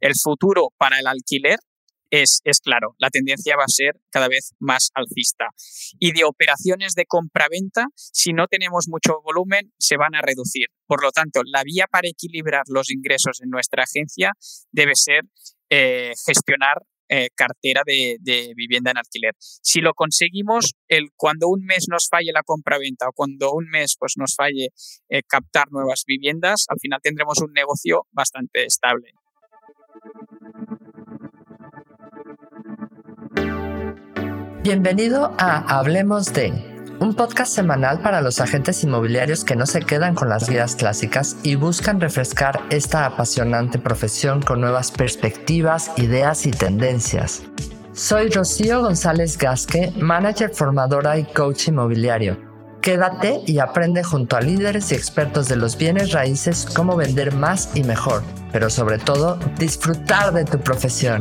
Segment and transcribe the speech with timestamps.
[0.00, 1.58] El futuro para el alquiler
[2.10, 5.46] es, claro, la tendencia va a ser cada vez más alcista.
[5.98, 10.66] Y de operaciones de compra-venta, si no tenemos mucho volumen, se van a reducir.
[10.86, 14.32] Por lo tanto, la vía para equilibrar los ingresos en nuestra agencia
[14.72, 15.22] debe ser
[15.70, 16.82] eh, gestionar
[17.12, 18.18] eh, cartera de,
[18.54, 19.34] vivienda en alquiler.
[19.38, 20.74] Si lo conseguimos,
[21.16, 24.68] cuando un mes nos falle la compra-venta o cuando un mes pues, nos falle
[25.08, 29.12] eh, captar nuevas viviendas, al final tendremos un negocio bastante estable.
[34.62, 36.52] Bienvenido a Hablemos de,
[37.00, 41.36] un podcast semanal para los agentes inmobiliarios que no se quedan con las guías clásicas
[41.42, 47.42] y buscan refrescar esta apasionante profesión con nuevas perspectivas, ideas y tendencias.
[47.94, 52.49] Soy Rocío González Gasque, manager formadora y coach inmobiliario.
[52.82, 57.76] Quédate y aprende junto a líderes y expertos de los bienes raíces cómo vender más
[57.76, 58.22] y mejor,
[58.52, 61.20] pero sobre todo disfrutar de tu profesión.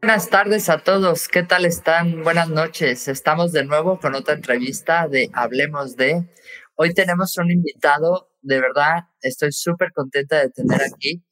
[0.00, 2.22] Buenas tardes a todos, ¿qué tal están?
[2.22, 3.08] Buenas noches.
[3.08, 6.28] Estamos de nuevo con otra entrevista de Hablemos de.
[6.76, 11.24] Hoy tenemos un invitado, de verdad, estoy súper contenta de tener aquí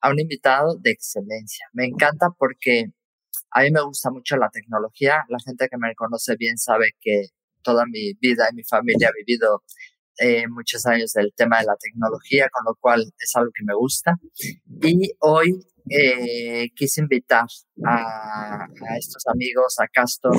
[0.00, 1.66] a un invitado de excelencia.
[1.72, 2.92] Me encanta porque
[3.50, 5.24] a mí me gusta mucho la tecnología.
[5.28, 7.28] La gente que me conoce bien sabe que
[7.62, 9.62] toda mi vida y mi familia ha vivido
[10.18, 13.74] eh, muchos años del tema de la tecnología, con lo cual es algo que me
[13.74, 14.16] gusta.
[14.82, 15.60] Y hoy
[15.90, 17.46] eh, quise invitar
[17.84, 18.66] a,
[18.98, 20.36] estos amigos, a Castor,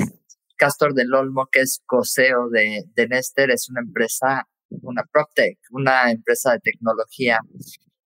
[0.56, 4.46] Castor del Olmo, que es coseo de, de Nester, es una empresa,
[4.82, 7.40] una PropTech, una empresa de tecnología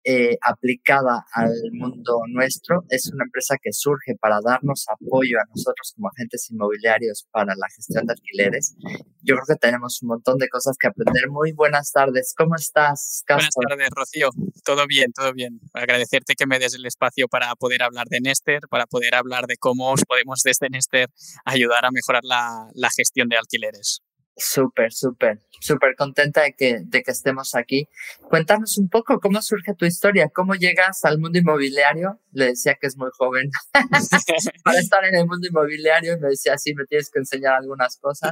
[0.09, 2.86] eh, aplicada al mundo nuestro.
[2.89, 7.67] Es una empresa que surge para darnos apoyo a nosotros como agentes inmobiliarios para la
[7.75, 8.78] gestión de alquileres.
[9.22, 11.30] Yo creo que tenemos un montón de cosas que aprender.
[11.30, 12.33] Muy buenas tardes.
[12.38, 14.30] ¿Cómo estás, Buenas tardes, Rocío.
[14.63, 15.59] Todo bien, todo bien.
[15.73, 19.58] Agradecerte que me des el espacio para poder hablar de Nester, para poder hablar de
[19.58, 21.09] cómo os podemos desde Nester
[21.44, 24.01] ayudar a mejorar la, la gestión de alquileres.
[24.40, 27.88] Súper, súper, súper contenta de que, de que estemos aquí.
[28.30, 32.20] Cuéntanos un poco cómo surge tu historia, cómo llegas al mundo inmobiliario.
[32.34, 33.50] Le decía que es muy joven
[34.64, 36.20] para estar en el mundo inmobiliario.
[36.20, 38.31] Me decía, sí, me tienes que enseñar algunas cosas.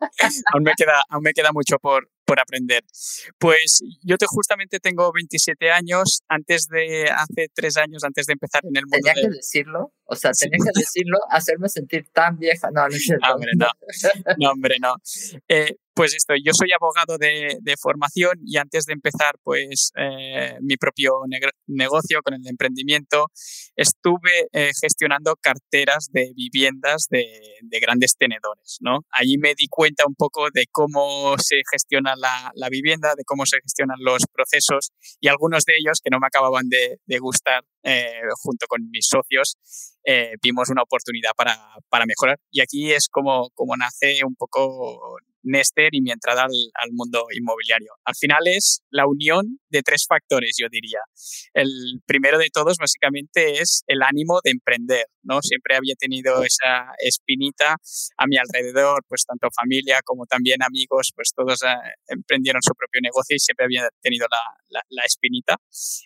[0.52, 2.84] aún, me queda, aún me queda mucho por, por aprender.
[3.38, 6.22] Pues yo te, justamente tengo 27 años.
[6.28, 8.98] Antes de, hace tres años, antes de empezar en el mundo.
[9.02, 9.92] Tenía que decirlo.
[10.04, 12.68] O sea, tenía que decirlo, hacerme sentir tan vieja.
[12.72, 13.26] No, no es cierto.
[13.26, 13.66] No, hombre, no.
[14.38, 14.96] No, hombre, no.
[15.48, 20.76] Eh, pues esto, yo soy abogado de, formación y antes de empezar pues eh, mi
[20.76, 21.12] propio
[21.66, 23.28] negocio con el emprendimiento,
[23.76, 27.24] estuve eh, gestionando carteras de viviendas de,
[27.80, 29.00] grandes tenedores, ¿no?
[29.10, 33.58] Allí me di cuenta un poco de cómo se gestiona la, vivienda, de cómo se
[33.62, 34.90] gestionan los procesos
[35.20, 39.56] y algunos de ellos que no me acababan de, gustar eh, junto con mis socios,
[40.42, 41.56] vimos una oportunidad para,
[41.88, 42.38] para, mejorar.
[42.50, 47.92] Y aquí es como, como nace un poco Nester y mi entrada al, mundo inmobiliario.
[48.04, 51.00] Al final es la unión de tres factores, yo diría.
[51.52, 51.68] El
[52.06, 55.40] primero de todos, básicamente, es el ánimo de emprender, ¿no?
[55.42, 57.76] Siempre había tenido esa espinita
[58.16, 61.66] a mi alrededor, pues tanto familia como también amigos, pues todos eh,
[62.08, 65.56] emprendieron su propio negocio y siempre había tenido la, la, espinita.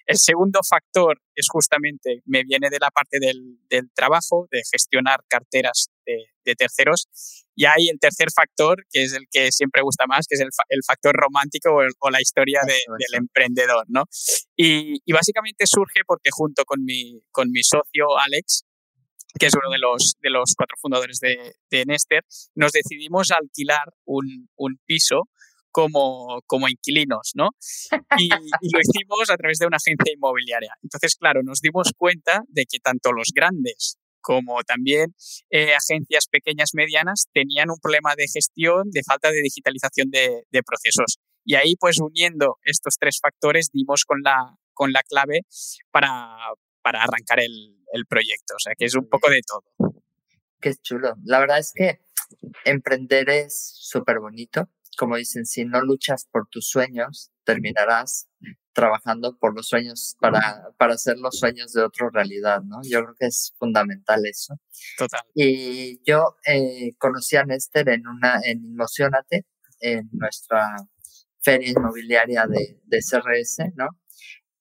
[0.06, 5.20] El segundo factor es justamente, me viene de la parte del, del trabajo, de gestionar
[5.28, 7.08] carteras de, de terceros
[7.60, 10.48] y hay el tercer factor, que es el que siempre gusta más, que es el,
[10.70, 14.04] el factor romántico o, la historia del emprendedor, ¿no?
[14.56, 18.64] Y, y, básicamente surge porque junto con mi, con mi socio Alex,
[19.38, 23.92] que es uno de los, de los cuatro fundadores de, de Nester, nos decidimos alquilar
[24.06, 25.28] un, un piso
[25.70, 27.50] como, como inquilinos, ¿no?
[28.18, 30.72] Y, y, lo hicimos a través de una agencia inmobiliaria.
[30.82, 35.14] Entonces, claro, nos dimos cuenta de que tanto los grandes como también
[35.50, 41.18] eh, agencias pequeñas, medianas, tenían un problema de gestión, de falta de digitalización de, procesos.
[41.44, 45.40] Y ahí, pues uniendo estos tres factores, dimos con la, con la clave
[45.90, 46.36] para,
[46.82, 48.54] para arrancar el, el proyecto.
[48.56, 49.92] O sea, que es un poco de todo.
[50.60, 51.14] Qué chulo.
[51.24, 52.00] La verdad es que
[52.64, 54.68] emprender es súper bonito.
[54.98, 58.28] Como dicen, si no luchas por tus sueños, terminarás
[58.72, 62.80] trabajando por los sueños para, para hacer los sueños de otro realidad, ¿no?
[62.82, 64.54] Yo creo que es fundamental eso.
[64.96, 65.22] Total.
[65.34, 69.46] Y yo eh, conocí a Néstor en una, en Emocionate,
[69.80, 70.76] en nuestra
[71.40, 73.88] feria inmobiliaria de, de CRS, ¿no?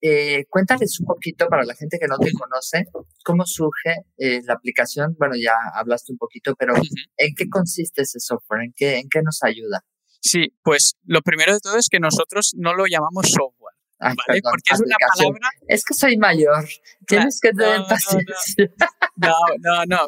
[0.02, 2.86] Eh, cuéntales un poquito para la gente que no te conoce,
[3.26, 5.16] cómo surge eh, la aplicación.
[5.20, 6.74] Bueno, ya hablaste un poquito, pero
[7.18, 8.64] ¿en qué consiste ese software?
[8.64, 9.84] ¿En qué, ¿En qué nos ayuda?
[10.22, 13.59] Sí, pues lo primero de todo es que nosotros no lo llamamos software
[14.00, 14.42] ¿vale?
[14.42, 15.50] Porque es una palabra...
[15.68, 16.68] Es que soy mayor,
[17.10, 18.74] tienes que tener paciencia.
[19.18, 20.08] No, no, no,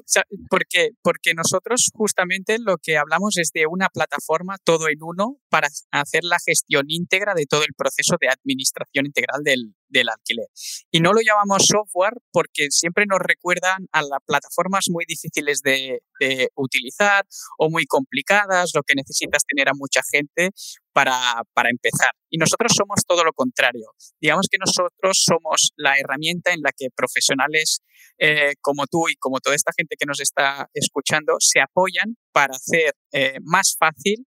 [0.50, 5.68] porque, porque nosotros justamente lo que hablamos es de una plataforma todo en uno para
[5.92, 10.48] hacer la gestión íntegra de todo el proceso de administración integral del, del alquiler.
[10.92, 16.02] Y no lo llamamos software porque siempre nos recuerdan a las plataformas muy difíciles de,
[16.20, 17.26] de utilizar
[17.58, 20.52] o muy complicadas, lo que necesitas tener a mucha gente
[20.94, 22.12] para, para, empezar.
[22.30, 23.88] Y nosotros somos todo lo contrario.
[24.20, 27.82] Digamos que nosotros somos la herramienta en la que profesionales
[28.18, 32.56] eh, como tú y como toda esta gente que nos está escuchando se apoyan para
[32.56, 34.26] hacer eh, más fácil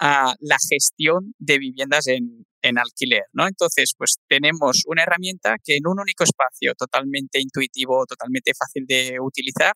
[0.00, 3.46] uh, la gestión de viviendas en, en alquiler, ¿no?
[3.46, 9.18] Entonces, pues tenemos una herramienta que en un único espacio totalmente intuitivo, totalmente fácil de
[9.20, 9.72] utilizar,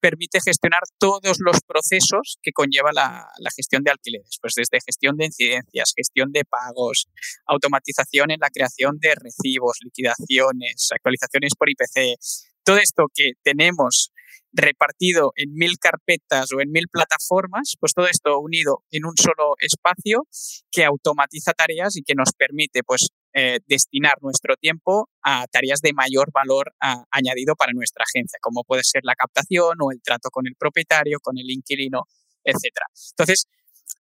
[0.00, 5.16] permite gestionar todos los procesos que conlleva la, la gestión de alquileres, pues desde gestión
[5.16, 7.08] de incidencias, gestión de pagos,
[7.46, 12.18] automatización en la creación de recibos, liquidaciones, actualizaciones por IPC,
[12.64, 14.10] todo esto que tenemos
[14.56, 19.54] repartido en mil carpetas o en mil plataformas, pues todo esto unido en un solo
[19.58, 20.26] espacio
[20.70, 25.92] que automatiza tareas y que nos permite pues eh, destinar nuestro tiempo a tareas de
[25.92, 26.72] mayor valor
[27.10, 31.18] añadido para nuestra agencia, como puede ser la captación o el trato con el propietario,
[31.20, 32.04] con el inquilino,
[32.42, 32.78] etc.
[33.12, 33.46] Entonces,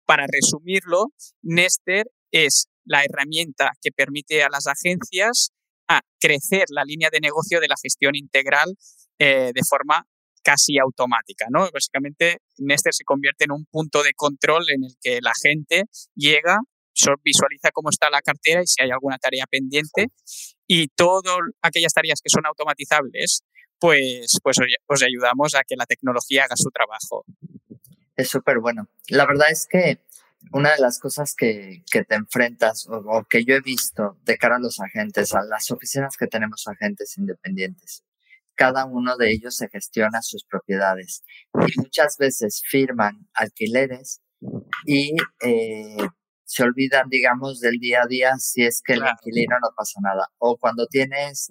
[0.05, 1.07] para resumirlo,
[1.41, 5.49] Nester es la herramienta que permite a las agencias
[5.87, 8.75] a crecer la línea de negocio de la gestión integral
[9.17, 10.05] eh, de forma
[10.45, 11.67] casi automática, ¿no?
[11.73, 16.59] Básicamente, Nester se convierte en un punto de control en el que la gente llega,
[17.23, 20.07] visualiza cómo está la cartera y si hay alguna tarea pendiente
[20.67, 23.43] y todas aquellas tareas que son automatizables,
[23.79, 27.25] pues, pues os ayudamos a que la tecnología haga su trabajo.
[28.15, 28.87] Es súper bueno.
[29.09, 29.99] La verdad es que
[30.53, 34.37] una de las cosas que, que te enfrentas o, o, que yo he visto de
[34.37, 38.03] cara a los agentes, a las oficinas que tenemos agentes independientes,
[38.55, 41.23] cada uno de ellos se gestiona sus propiedades.
[41.53, 44.21] Y muchas veces firman alquileres
[44.85, 45.97] y eh,
[46.43, 50.27] se olvidan, digamos, del día a día si es que el inquilino no pasa nada.
[50.37, 51.47] O cuando tienes,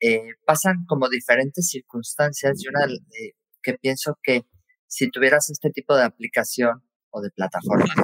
[0.00, 3.32] eh, pasan como diferentes circunstancias y una eh,
[3.62, 4.46] que pienso que
[4.86, 7.94] si tuvieras este tipo de aplicación o de plataforma,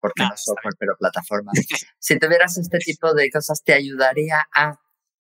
[0.00, 1.52] porque no, no software, pero plataforma,
[1.98, 4.80] si tuvieras este tipo de cosas te ayudaría a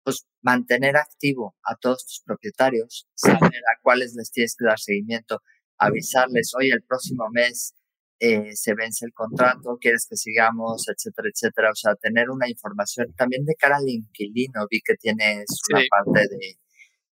[0.03, 5.41] pues mantener activo a todos tus propietarios, saber a cuáles les tienes que dar seguimiento,
[5.77, 7.73] avisarles, oye, el próximo mes
[8.19, 11.71] eh, se vence el contrato, quieres que sigamos, etcétera, etcétera.
[11.71, 14.67] O sea, tener una información también de cara al inquilino.
[14.69, 16.59] Vi que tienes una parte de,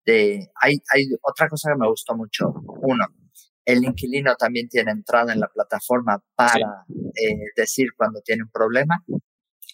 [0.05, 2.53] de hay, hay otra cosa que me gustó mucho.
[2.83, 3.06] Uno,
[3.65, 8.97] el inquilino también tiene entrada en la plataforma para eh, decir cuando tiene un problema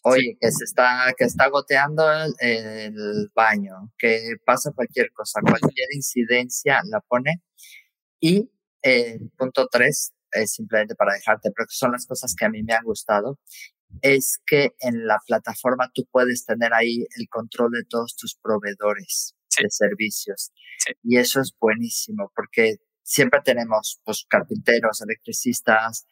[0.02, 2.04] oye, que se está, que está goteando
[2.38, 7.43] el, baño, que pasa cualquier cosa, cualquier incidencia la pone.
[8.20, 8.50] Y
[8.82, 12.62] eh, punto tres, es simplemente para dejarte, pero que son las cosas que a mí
[12.62, 13.38] me han gustado,
[14.00, 19.34] es que en la plataforma tú puedes tener ahí el control de todos tus proveedores
[19.60, 20.52] de servicios.
[21.02, 26.06] Y eso es buenísimo porque siempre tenemos pues carpinteros, electricistas,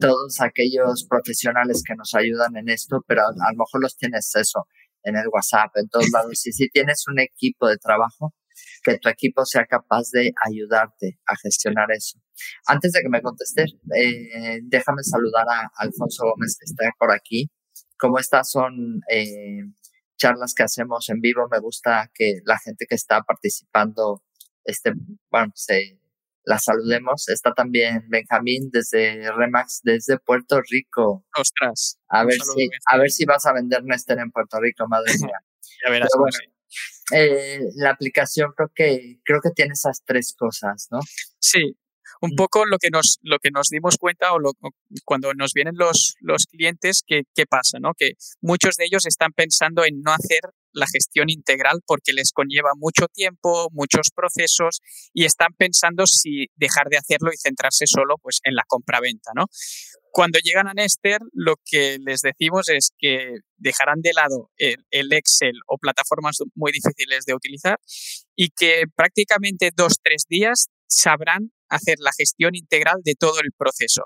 [0.00, 4.66] todos aquellos profesionales que nos ayudan en esto, pero a, lo mejor los tienes eso
[5.02, 6.46] en el WhatsApp, en todos lados.
[6.46, 8.34] Y si tienes un equipo de trabajo,
[8.84, 12.18] que tu equipo sea capaz de ayudarte a gestionar eso.
[12.66, 17.50] Antes de que me contestes, eh, déjame saludar a Alfonso Gómez que está por aquí.
[17.98, 19.62] Como estas son eh,
[20.16, 24.22] charlas que hacemos en vivo, me gusta que la gente que está participando
[24.64, 24.92] este,
[25.30, 25.98] bueno, se,
[26.44, 27.28] la saludemos.
[27.28, 31.24] Está también Benjamín desde Remax, desde Puerto Rico.
[31.36, 31.98] Ostras.
[32.08, 35.38] A ver, si, a ver si vas a vender Nester en Puerto Rico, madre mía.
[35.84, 36.10] ya verás.
[37.12, 41.00] eh, la aplicación creo que, creo que tiene esas tres cosas, ¿no?
[41.38, 41.76] Sí,
[42.22, 44.52] un poco lo que nos, lo que nos dimos cuenta o, lo,
[45.04, 47.78] cuando nos vienen los, los clientes, que, ¿qué pasa?
[47.80, 47.94] ¿no?
[47.96, 50.40] Que muchos de ellos están pensando en no hacer
[50.72, 54.80] la gestión integral porque les conlleva mucho tiempo, muchos procesos
[55.12, 59.32] y están pensando si dejar de hacerlo y centrarse solo pues, en la compra-venta.
[59.34, 59.46] ¿no?
[60.12, 65.12] Cuando llegan a Nester, lo que les decimos es que dejarán de lado el, el
[65.12, 67.78] Excel o plataformas muy difíciles de utilizar
[68.36, 74.04] y que prácticamente dos, tres días sabrán hacer la gestión integral de todo el proceso.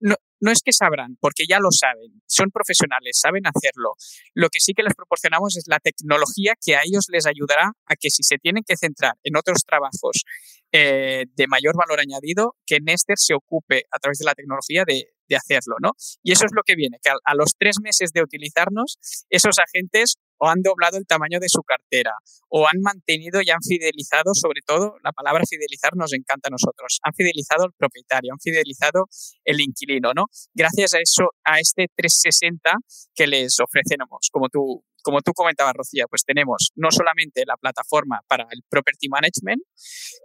[0.00, 3.94] No, no es que sabrán, porque ya lo saben, son profesionales, saben hacerlo.
[4.34, 7.94] Lo que sí que les proporcionamos es la tecnología que a ellos les ayudará a
[7.94, 10.24] que si se tienen que centrar en otros trabajos
[10.72, 15.06] eh, de mayor valor añadido, que Nester se ocupe a través de la tecnología de,
[15.34, 15.92] hacerlo, ¿no?
[16.22, 18.98] Y eso es lo que viene, que a, los tres meses de utilizarnos,
[19.30, 22.12] esos agentes o han doblado el tamaño de su cartera,
[22.50, 26.98] o han mantenido y han fidelizado, sobre todo, la palabra fidelizar nos encanta a nosotros,
[27.02, 29.06] han fidelizado al propietario, han fidelizado
[29.44, 30.26] el inquilino, ¿no?
[30.54, 32.70] Gracias a eso, a este 360
[33.14, 38.20] que les ofrecemos, como tú, como tú comentabas, Rocía, pues tenemos no solamente la plataforma
[38.28, 39.62] para el property management,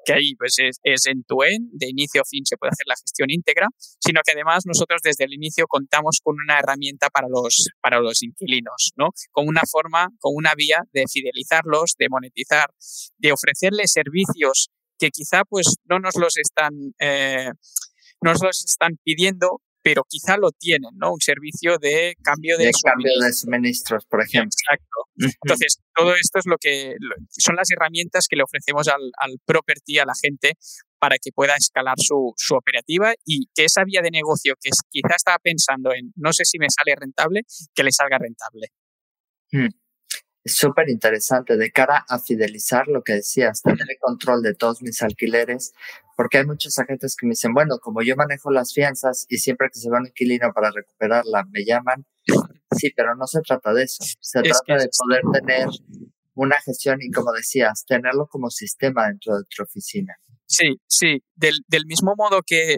[0.06, 2.86] que ahí pues es, es en tu end, de inicio a fin se puede hacer
[2.88, 3.68] la gestión íntegra,
[4.00, 8.22] sino que además nosotros desde el inicio contamos con una herramienta para los, para los
[8.24, 9.10] inquilinos, ¿no?
[9.32, 12.70] Con una forma, con una vía de fidelizarlos, de monetizar,
[13.18, 17.52] de ofrecerles servicios que quizá pues no nos los están, eh,
[18.22, 21.14] nos los están pidiendo, pero quizá lo tienen, ¿no?
[21.14, 24.52] Un servicio de cambio de, de cambio de suministros, por ejemplo.
[24.52, 25.38] Exacto.
[25.42, 26.96] Entonces, todo esto es lo que
[27.30, 30.58] son las herramientas que le ofrecemos al, al property, a la gente,
[31.00, 34.80] para que pueda escalar su, su, operativa y que esa vía de negocio que es,
[34.90, 38.68] quizá estaba pensando en no sé si me sale rentable, que le salga rentable.
[39.54, 39.70] Mm.
[40.48, 44.82] Es súper interesante de cara a fidelizar lo que decías, tener el control de todos
[44.82, 45.74] mis alquileres,
[46.16, 49.68] porque hay muchos agentes que me dicen, bueno, como yo manejo las fianzas y siempre
[49.70, 52.06] que se va un inquilino para recuperarla me llaman,
[52.72, 55.68] sí, pero no se trata de eso, se trata de poder tener
[56.34, 60.16] una gestión y como decías, tenerlo como sistema dentro de tu oficina.
[60.46, 62.78] Sí, sí, del, del mismo modo que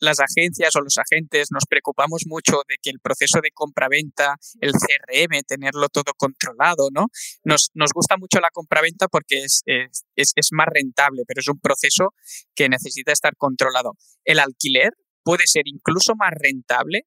[0.00, 4.72] las agencias o los agentes nos preocupamos mucho de que el proceso de compra-venta, el
[4.72, 7.06] CRM, tenerlo todo controlado, ¿no?
[7.44, 11.60] Nos, nos gusta mucho la compra-venta porque es, es, es, más rentable, pero es un
[11.60, 12.14] proceso
[12.54, 13.96] que necesita estar controlado.
[14.24, 17.02] El alquiler puede ser incluso más rentable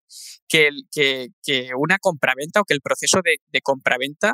[0.48, 4.34] que, que una compraventa o que el proceso de, de compraventa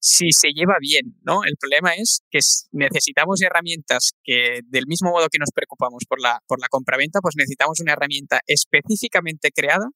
[0.00, 1.44] si se lleva bien, ¿no?
[1.44, 2.40] El problema es que
[2.72, 7.34] necesitamos herramientas que, del mismo modo que nos preocupamos por la, por la compraventa, pues
[7.36, 9.86] necesitamos una herramienta específicamente creada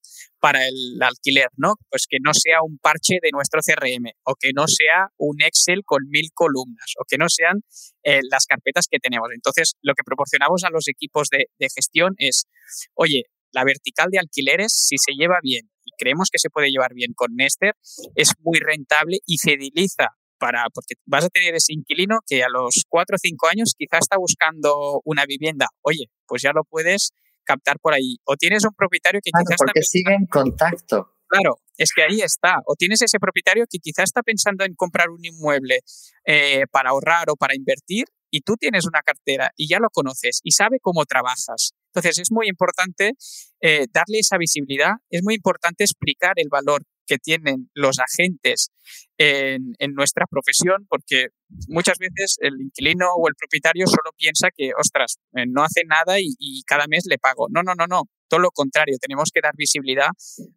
[0.41, 1.75] para el alquiler, ¿no?
[1.89, 5.83] Pues que no sea un parche de nuestro CRM o que no sea un Excel
[5.85, 7.63] con mil columnas o que no sean
[8.05, 9.29] eh, las carpetas que tenemos.
[9.35, 12.47] Entonces, lo que proporcionamos a los equipos de, de gestión es,
[12.95, 16.93] oye, la vertical de alquileres, si se lleva bien y creemos que se puede llevar
[16.95, 17.75] bien con Nester,
[18.15, 22.85] es muy rentable y fideliza para, porque vas a tener ese inquilino que a los
[22.89, 25.69] cuatro o cinco años quizás está buscando una vivienda.
[25.83, 27.13] Oye, pues ya lo puedes
[27.45, 28.17] captar por ahí.
[28.25, 31.14] O tienes un propietario que quizás porque sigue en contacto.
[31.35, 32.59] Claro, es que ahí está.
[32.67, 35.81] O tienes ese propietario que quizás está pensando en comprar un inmueble
[36.27, 40.41] eh, para ahorrar o para invertir y tú tienes una cartera y ya lo conoces
[40.45, 41.73] y sabe cómo trabajas.
[41.93, 43.13] Entonces es muy importante
[43.61, 48.71] eh, darle esa visibilidad, es muy importante explicar el valor que tienen los agentes
[49.19, 51.29] en, nuestra profesión, porque
[51.69, 56.17] muchas veces el inquilino o el propietario solo piensa que, ostras, eh, no hace nada
[56.19, 57.47] y, cada mes le pago.
[57.51, 58.03] No, no, no, no.
[58.29, 60.09] Todo lo contrario, tenemos que dar visibilidad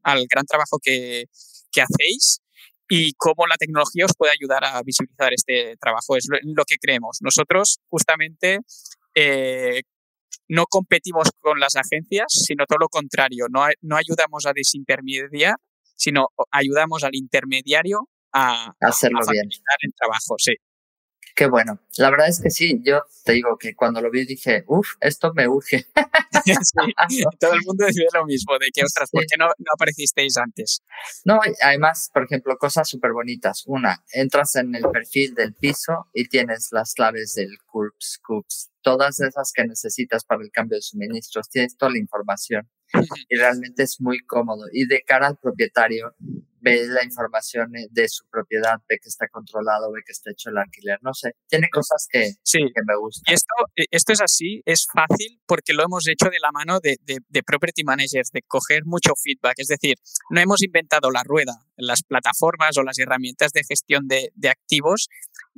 [0.04, 1.25] al gran trabajo que,
[1.77, 2.39] hacéis
[2.89, 6.16] y cómo la tecnología os puede ayudar a visibilizar este trabajo.
[6.18, 7.20] Es lo, lo que creemos.
[7.22, 8.62] Nosotros justamente
[9.13, 9.84] eh,
[10.48, 13.46] no competimos con las agencias, sino todo lo contrario.
[13.50, 15.56] No, no ayudamos a desintermediar,
[15.98, 19.50] sino ayudamos al intermediario a, hacerlo a bien.
[19.82, 20.36] el trabajo.
[20.38, 20.54] Sí.
[21.38, 21.79] Qué bueno.
[22.00, 25.34] La verdad es que sí, yo te digo que cuando lo vi dije, uff, esto
[25.36, 25.86] me urge.
[27.10, 30.36] sí, todo el mundo dice lo mismo, de que, ostras, ¿por qué no, no aparecisteis
[30.38, 30.82] antes?
[31.25, 33.65] No, además, por ejemplo, cosas súper bonitas.
[33.67, 39.20] Una, entras en el perfil del piso y tienes las claves del CURPS, CUPS, todas
[39.20, 42.67] esas que necesitas para el cambio de suministros, tienes toda la información
[43.29, 44.65] y realmente es muy cómodo.
[44.72, 46.15] Y de cara al propietario,
[46.60, 50.50] ve la información eh, de su propiedad, ve que está controlado, ve que está hecho
[50.50, 52.60] el alquiler, no sé, tiene cosas que, sí.
[52.60, 53.32] que me gustan.
[53.32, 56.80] Y esto, eh, esto es así, es fácil porque lo hemos hecho de la mano
[56.80, 59.96] de, de, de, property managers, de coger mucho feedback, es decir,
[60.30, 65.10] no hemos inventado la rueda, las plataformas o las herramientas de gestión de, de activos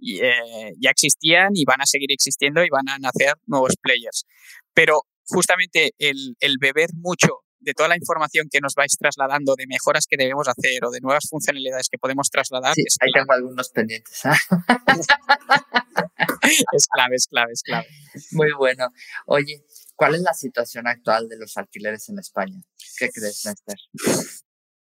[0.02, 4.26] eh, ya existían y van a seguir existiendo y van a nacer nuevos players.
[4.74, 9.68] Pero justamente el, el beber mucho de toda la información que nos vais trasladando, de
[9.68, 12.74] mejoras que debemos hacer o de nuevas funcionalidades que podemos trasladar.
[12.74, 14.26] Sí, es ahí tengo algunos pendientes.
[14.26, 14.30] ¿eh?
[16.74, 17.88] es clave, es clave, es clave.
[18.32, 18.88] Muy bueno.
[19.26, 19.64] Oye,
[19.96, 22.62] ¿cuál es la situación actual de los alquileres en España?
[22.98, 23.76] ¿Qué crees, Néstor?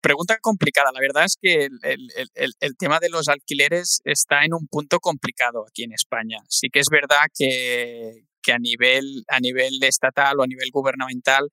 [0.00, 0.90] Pregunta complicada.
[0.92, 4.66] La verdad es que el, el, el, el, tema de los alquileres está en un
[4.68, 6.38] punto complicado aquí en España.
[6.48, 11.50] Sí que es verdad que, que a, nivel, a nivel estatal o a nivel gubernamental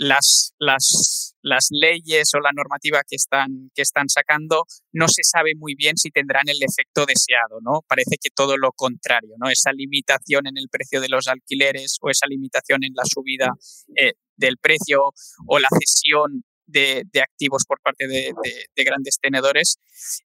[0.00, 5.52] las, las, las, leyes o la normativa que están, que están sacando no se sabe
[5.54, 7.82] muy bien si tendrán el efecto deseado, ¿no?
[7.86, 9.50] Parece que todo lo contrario, ¿no?
[9.50, 13.52] Esa limitación en el precio de los alquileres o esa limitación en la subida
[13.94, 15.12] eh, del precio
[15.46, 18.32] o la cesión de, activos por parte de,
[18.76, 19.76] grandes tenedores,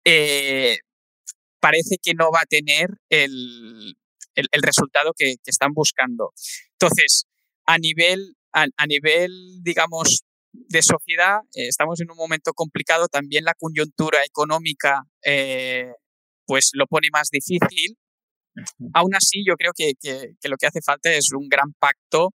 [0.04, 0.78] eh,
[1.60, 3.94] parece que no va a tener el,
[4.34, 6.32] el, resultado que, que están buscando.
[6.72, 7.26] Entonces,
[7.66, 9.30] a nivel a, nivel,
[9.62, 15.92] digamos, de sociedad, eh, estamos en un momento complicado, también la coyuntura económica eh,
[16.46, 17.96] pues lo pone más difícil.
[18.94, 22.30] Aún así, yo creo que, que, lo que hace falta es un gran pacto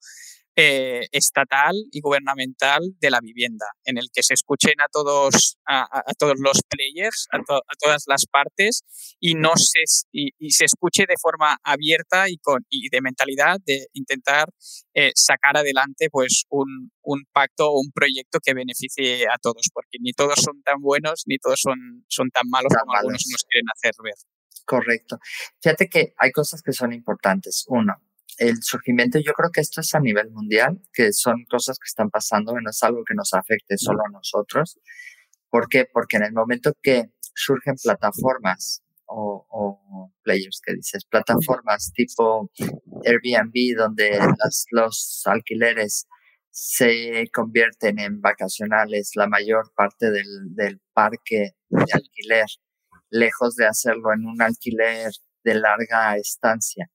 [0.55, 6.01] eh, estatal y gubernamental de la vivienda, en el que se escuchen a todos, a,
[6.17, 7.39] todos los players, a,
[7.77, 8.83] todas las partes
[9.19, 13.87] y, no se, y, se escuche de forma abierta y, con, y de mentalidad de
[13.93, 14.49] intentar
[14.93, 19.97] eh, sacar adelante pues, un, un pacto o un proyecto que beneficie a todos, porque
[19.99, 23.67] ni todos son tan buenos ni todos son, son tan malos como algunos nos quieren
[23.73, 24.15] hacer ver.
[24.65, 25.19] Correcto.
[25.61, 27.65] Fíjate que hay cosas que son importantes.
[27.67, 27.93] Uno,
[28.37, 32.09] el surgimiento, yo creo que esto es a nivel mundial, que son cosas que están
[32.09, 34.79] pasando, no es algo que nos afecte solo a nosotros.
[35.49, 35.85] ¿Por qué?
[35.91, 42.49] Porque en el momento que surgen plataformas o, players que dices, plataformas tipo
[43.05, 44.19] Airbnb, donde
[44.71, 46.07] los alquileres
[46.49, 50.25] se convierten en vacacionales, la mayor parte del,
[50.55, 52.45] del parque de alquiler,
[53.09, 55.11] lejos de hacerlo en un alquiler
[55.43, 56.89] de larga estancia,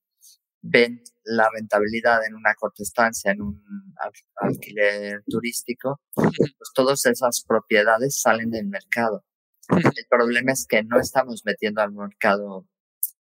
[0.63, 3.95] ven la rentabilidad en una corta estancia, en un
[4.37, 9.25] alquiler turístico, pues todas esas propiedades salen del mercado.
[9.69, 12.67] El problema es que no estamos metiendo al mercado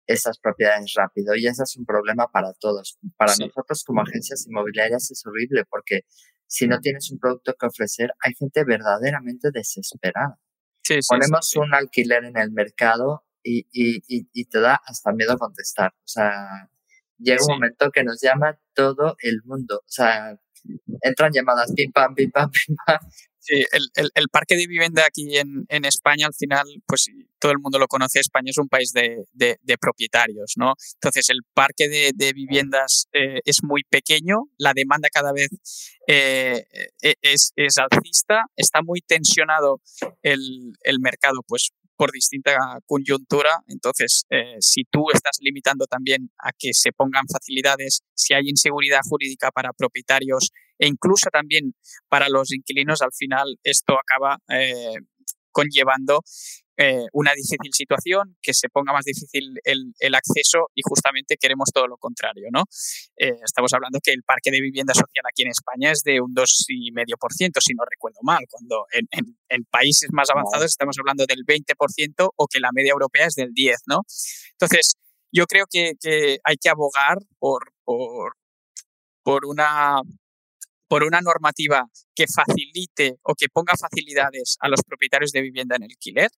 [0.07, 2.99] esas propiedades rápido y ese es un problema para todos.
[3.17, 6.03] Para nosotros como agencias inmobiliarias es horrible porque
[6.47, 10.41] si no tienes un producto que ofrecer, hay gente verdaderamente desesperada.
[11.07, 15.93] Ponemos un alquiler en el mercado y, y, y, te da hasta miedo contestar.
[15.99, 16.71] O sea,
[17.19, 19.79] llega un momento que nos llama todo el mundo.
[19.79, 20.39] O sea,
[21.03, 22.99] entran llamadas pim pam, pim pam, pim pam.
[23.41, 27.07] Sí, el, el, parque de vivienda aquí en, en, España, al final, pues
[27.39, 30.75] todo el mundo lo conoce, España es un país de, de, de propietarios, ¿no?
[30.95, 35.49] Entonces, el parque de, de viviendas eh, es muy pequeño, la demanda cada vez
[36.07, 36.67] eh,
[37.01, 39.81] e, es, es, alcista, está muy tensionado
[40.21, 42.57] el, el mercado, pues por distinta
[42.87, 43.51] coyuntura.
[43.67, 49.01] Entonces, eh, si tú estás limitando también a que se pongan facilidades, si hay inseguridad
[49.03, 51.75] jurídica para propietarios e incluso también
[52.09, 54.95] para los inquilinos, al final esto acaba eh,
[55.59, 56.23] conllevando
[56.77, 61.89] eh, una difícil situación, que se ponga más difícil el, acceso y justamente queremos todo
[61.89, 62.63] lo contrario, ¿no?
[63.17, 66.33] Eh, estamos hablando que el parque de vivienda social aquí en España es de un
[66.33, 72.47] 2,5%, si no recuerdo mal, cuando en, países más avanzados estamos hablando del 20% o
[72.47, 74.03] que la media europea es del 10%, ¿no?
[74.53, 74.95] Entonces,
[75.33, 75.95] yo creo que,
[76.45, 78.35] hay que abogar por, por,
[79.25, 80.01] por una
[80.89, 85.85] por una normativa que facilite o que ponga facilidades a los propietarios de vivienda en
[85.85, 86.31] alquiler,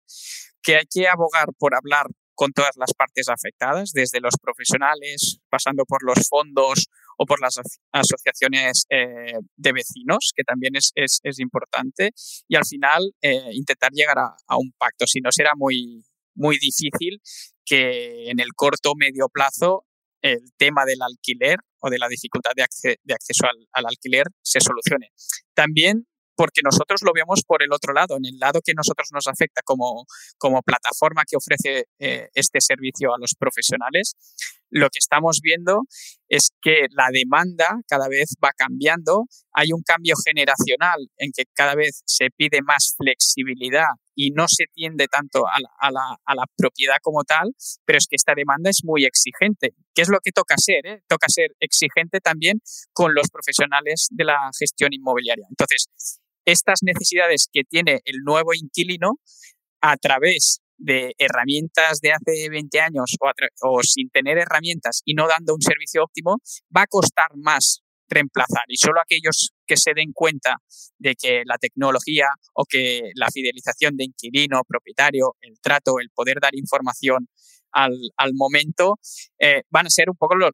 [0.63, 5.85] que hay que abogar por hablar con todas las partes afectadas, desde los profesionales, pasando
[5.85, 6.87] por los fondos
[7.19, 7.61] o por las
[7.93, 12.13] asociaciones eh, de vecinos, que también es, importante,
[12.49, 15.07] y al final eh, intentar llegar a, a, un pacto.
[15.07, 16.03] Si no, será muy,
[16.35, 17.21] muy difícil
[17.67, 19.85] que en el corto o medio plazo
[20.23, 25.11] el tema del alquiler o de la dificultad de, acceso al, alquiler se solucione.
[25.55, 26.07] También
[26.37, 29.61] porque nosotros lo vemos por el otro lado, en el lado que nosotros nos afecta
[29.63, 30.07] como,
[30.39, 34.15] como plataforma que ofrece eh, este servicio a los profesionales,
[34.71, 35.83] lo que estamos viendo
[36.29, 41.75] es que la demanda cada vez va cambiando, hay un cambio generacional en que cada
[41.75, 43.89] vez se pide más flexibilidad
[44.21, 47.55] y no se tiende tanto a la, propiedad como tal,
[47.87, 49.71] pero es que esta demanda es muy exigente.
[49.95, 50.87] ¿Qué es lo que toca ser?
[50.87, 51.03] Eh?
[51.09, 52.61] Toca ser exigente también
[52.93, 55.47] con los profesionales de la gestión inmobiliaria.
[55.49, 55.87] Entonces,
[56.45, 59.13] estas necesidades que tiene el nuevo inquilino
[59.81, 63.17] a través de herramientas de hace 20 años
[63.63, 66.41] o, sin tener herramientas y no dando un servicio óptimo,
[66.77, 67.81] va a costar más
[68.11, 68.65] reemplazar.
[68.69, 70.57] Y solo aquellos que se den cuenta
[70.99, 76.39] de que la tecnología o que la fidelización de inquilino, propietario, el trato, el poder
[76.41, 77.29] dar información
[77.73, 77.93] al,
[78.35, 78.99] momento,
[79.39, 80.51] eh, van a ser un poco los,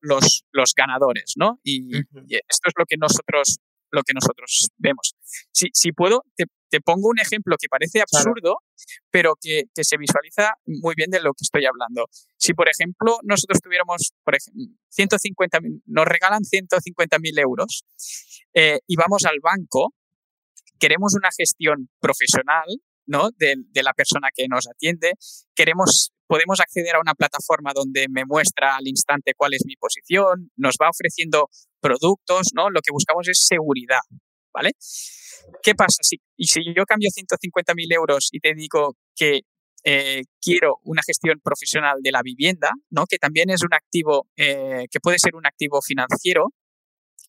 [0.53, 1.59] los, ganadores, ¿no?
[1.62, 2.01] Y, y,
[2.47, 3.59] esto es lo que nosotros
[3.90, 5.14] lo que nosotros vemos.
[5.53, 8.59] Si, si puedo, te, te, pongo un ejemplo que parece absurdo,
[9.11, 12.07] pero que, que, se visualiza muy bien de lo que estoy hablando.
[12.37, 17.85] Si, por ejemplo, nosotros tuviéramos, por ejemplo, 150, nos regalan 150.000 euros
[18.55, 19.94] eh, y vamos al banco
[20.79, 22.66] queremos una gestión profesional
[23.07, 23.31] ¿no?
[23.37, 25.12] De, de, la persona que nos atiende.
[25.55, 30.51] Queremos, podemos acceder a una plataforma donde me muestra al instante cuál es mi posición,
[30.57, 31.49] nos va ofreciendo
[31.87, 32.70] productos, ¿no?
[32.70, 34.01] Lo que buscamos es seguridad,
[34.53, 34.72] ¿vale?
[35.62, 35.99] ¿Qué pasa?
[36.03, 39.42] Si, y si yo cambio 150.000 euros y te digo que
[39.85, 43.05] eh, quiero una gestión profesional de la vivienda, ¿no?
[43.07, 46.49] que también es un activo, eh, que puede ser un activo financiero,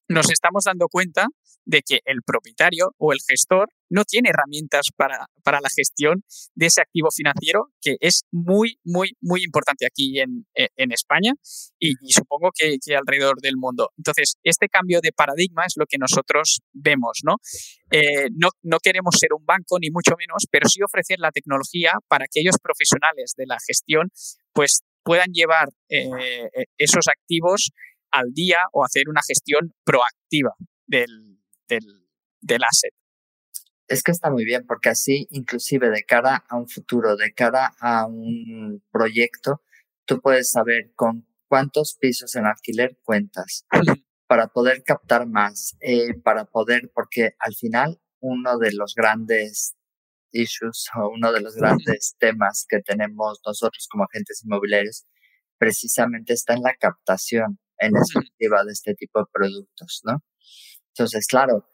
[0.10, 1.28] nos estamos dando cuenta
[1.66, 6.24] de que el propietario o el gestor no tiene herramientas para, para la gestión
[6.56, 11.34] de ese activo financiero, que es muy, muy, muy importante aquí en, e, en España
[11.80, 13.92] y, supongo que, alrededor del mundo.
[13.98, 17.36] Entonces, este cambio de paradigma es lo que nosotros vemos, ¿no?
[17.92, 21.94] Eh, no, no queremos ser un banco, ni mucho menos, pero sí ofrecer la tecnología
[22.08, 24.10] para que aquellos profesionales de la gestión
[24.54, 27.72] pues puedan llevar eh, esos activos
[28.12, 30.54] al día o hacer una gestión proactiva
[30.86, 32.08] del, del,
[32.42, 32.92] del asset.
[33.88, 37.74] Es que está muy bien, porque así, inclusive de cara a un futuro, de cara
[37.80, 39.62] a un proyecto,
[40.06, 43.66] tú puedes saber con cuántos pisos en alquiler cuentas
[44.28, 49.78] para poder captar más, eh, para poder, porque al final uno de los grandes
[50.32, 55.06] issues o uno de los grandes temas que tenemos nosotros como agentes inmobiliarios
[55.58, 60.24] precisamente está en la captación en exclusiva de este tipo de productos, ¿no?
[60.94, 61.70] Entonces, claro,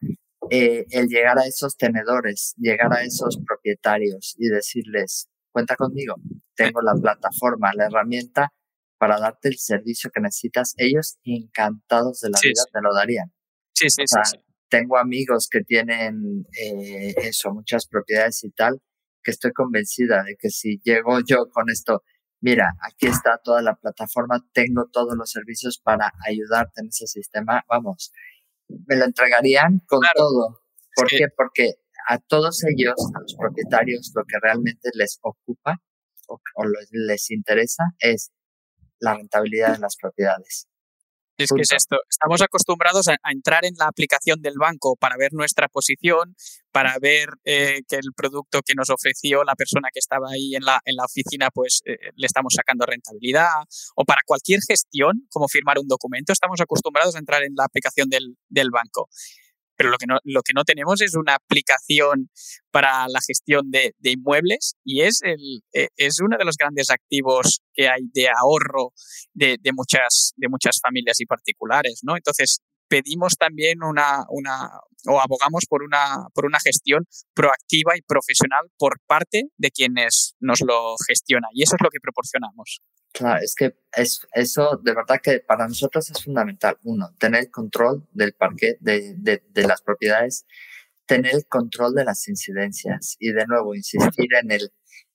[0.50, 6.16] eh, el llegar a esos tenedores, llegar a esos propietarios y decirles, cuenta conmigo,
[6.56, 8.50] tengo la plataforma, la herramienta
[8.98, 13.34] para darte el servicio que necesitas, ellos encantados de la vida te lo darían.
[13.74, 14.38] Sí, sí, sí,
[14.70, 18.82] Tengo amigos que tienen eh, eso, muchas propiedades y tal,
[19.24, 22.04] que estoy convencida de que si llego yo con esto,
[22.44, 27.64] mira, aquí está toda la plataforma, tengo todos los servicios para ayudarte en ese sistema,
[27.70, 28.12] vamos,
[28.86, 30.60] me lo entregarían con todo.
[30.94, 31.28] ¿Por qué?
[31.36, 31.76] Porque
[32.08, 35.82] a todos ellos, a los propietarios, lo que realmente les ocupa
[36.28, 36.40] o,
[36.92, 38.34] les interesa es
[39.00, 40.68] la rentabilidad de las propiedades.
[41.38, 45.34] Es que es esto, estamos acostumbrados a, entrar en la aplicación del banco para ver
[45.34, 46.36] nuestra posición,
[46.72, 50.64] para ver eh, que el producto que nos ofreció la persona que estaba ahí en
[50.64, 53.50] la, en la oficina, pues eh, le estamos sacando rentabilidad,
[53.96, 58.10] o para cualquier gestión, como firmar un documento, estamos acostumbrados a entrar en la aplicación
[58.10, 59.10] del, del banco
[59.76, 62.30] pero lo que no, lo que no tenemos es una aplicación
[62.72, 66.90] para la gestión de, de inmuebles y es, el, e, es uno de los grandes
[66.90, 68.94] activos que hay de ahorro
[69.34, 72.16] de, de, muchas, de muchas familias y particulares, ¿no?
[72.16, 72.60] Entonces,
[72.94, 74.70] pedimos también una, una
[75.08, 80.60] o abogamos por una, por una gestión proactiva y profesional por parte de quienes nos
[80.62, 82.82] lo gestionan y eso es lo que proporcionamos.
[83.12, 86.78] Claro, es que es, eso de verdad que para nosotros es fundamental.
[86.84, 90.46] Uno, tener control del parque, de, de, de las propiedades,
[91.08, 94.72] tener control de las incidencias y de nuevo insistir en el,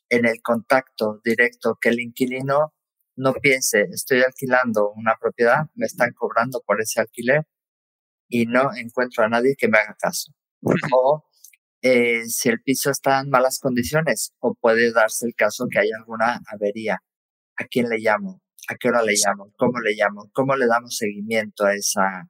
[0.09, 2.75] en el contacto directo, que el inquilino
[3.15, 7.47] no piense, estoy alquilando una propiedad, me están cobrando por ese alquiler
[8.29, 10.33] y no encuentro a nadie que me haga caso.
[10.93, 11.25] O
[11.83, 15.91] eh, si el piso está en malas condiciones o puede darse el caso que hay
[15.97, 16.99] alguna avería.
[17.57, 20.97] A quién le llamo, a qué hora le llamo, cómo le llamo, cómo le damos
[20.97, 22.29] seguimiento a esa.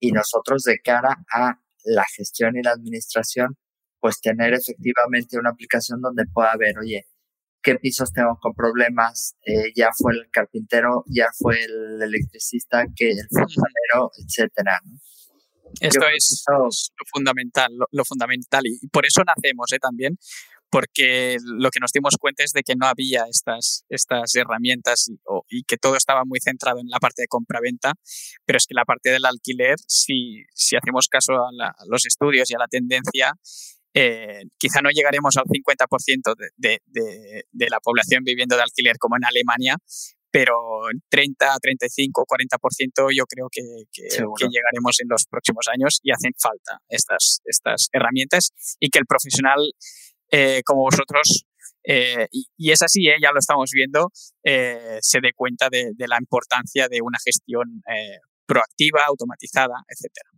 [0.00, 3.56] Y nosotros de cara a la gestión y la administración,
[4.00, 7.06] pues tener efectivamente una aplicación donde pueda ver, oye,
[7.62, 13.10] qué pisos tengo con problemas, eh, ya fue el carpintero, ya fue el electricista, que
[13.10, 14.80] el fontanero, etcétera.
[15.80, 16.70] Esto es, lo
[17.12, 19.78] fundamental, lo, fundamental y por eso nacemos ¿eh?
[19.78, 20.18] también,
[20.70, 25.10] porque lo que nos dimos cuenta es de que no había estas, estas herramientas
[25.48, 27.94] y, que todo estaba muy centrado en la parte de compra-venta,
[28.44, 31.50] pero es que la parte del alquiler, si, si hacemos caso a,
[31.86, 33.32] los estudios y a la tendencia,
[33.94, 39.16] eh, quizá no llegaremos al 50% de, de, de, la población viviendo de alquiler como
[39.16, 39.76] en Alemania,
[40.30, 40.54] pero
[41.08, 43.62] 30, 35, 40% yo creo que,
[43.92, 48.98] que, que, llegaremos en los próximos años y hacen falta estas, estas herramientas y que
[48.98, 49.72] el profesional
[50.30, 51.46] eh, como vosotros,
[51.84, 56.88] eh, y, es así, eh, ya lo estamos viendo, se dé cuenta de, la importancia
[56.88, 57.82] de una gestión
[58.46, 60.30] proactiva, automatizada, etcétera.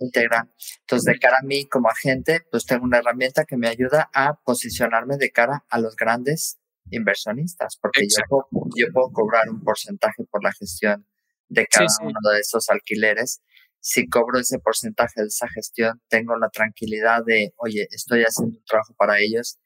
[0.00, 0.52] Integral.
[0.80, 4.34] Entonces, de cara a mí como agente, pues tengo una herramienta que me ayuda a
[4.42, 6.58] posicionarme de cara a los grandes
[6.90, 8.46] inversionistas, porque yo puedo,
[8.76, 11.06] yo puedo, cobrar un porcentaje por la gestión
[11.48, 13.42] de cada uno de esos alquileres.
[13.80, 18.64] Si cobro ese porcentaje de esa gestión, tengo la tranquilidad de, oye, estoy haciendo un
[18.64, 19.58] trabajo para ellos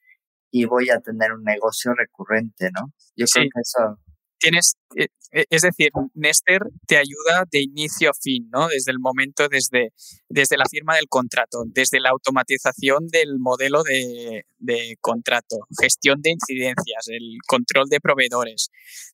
[0.51, 2.93] y voy a tener un negocio recurrente, ¿no?
[3.15, 3.99] Yo creo que eso...
[4.43, 8.67] tienes, eh, eh, es decir, Nester te ayuda de inicio a fin, ¿no?
[8.67, 9.93] Desde el momento, desde,
[10.27, 16.31] desde la firma del contrato, desde la automatización del modelo de, de contrato, gestión de
[16.31, 18.69] incidencias, el control de proveedores,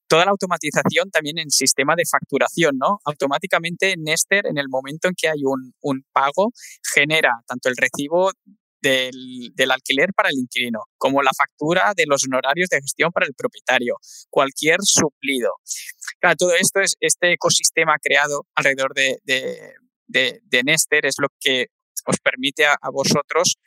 [0.07, 2.99] toda la automatización también en sistema de facturación, ¿no?
[3.05, 6.51] Automáticamente Nester, en el momento en que hay un, un pago,
[6.93, 8.31] genera tanto el recibo
[8.81, 13.25] del, del, alquiler para el inquilino, como la factura de los honorarios de gestión para
[13.25, 13.97] el propietario,
[14.29, 15.51] cualquier suplido.
[16.19, 19.73] Claro, todo esto es este ecosistema creado alrededor de, de,
[20.07, 20.63] de, de
[21.03, 21.67] es lo que
[22.05, 23.57] os permite a, a vosotros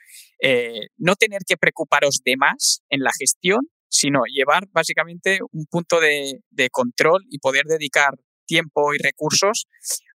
[0.42, 6.00] eh, no tener que preocuparos de más en la gestión, sino llevar básicamente un punto
[6.00, 8.14] de, de control y poder dedicar
[8.46, 9.66] tiempo y recursos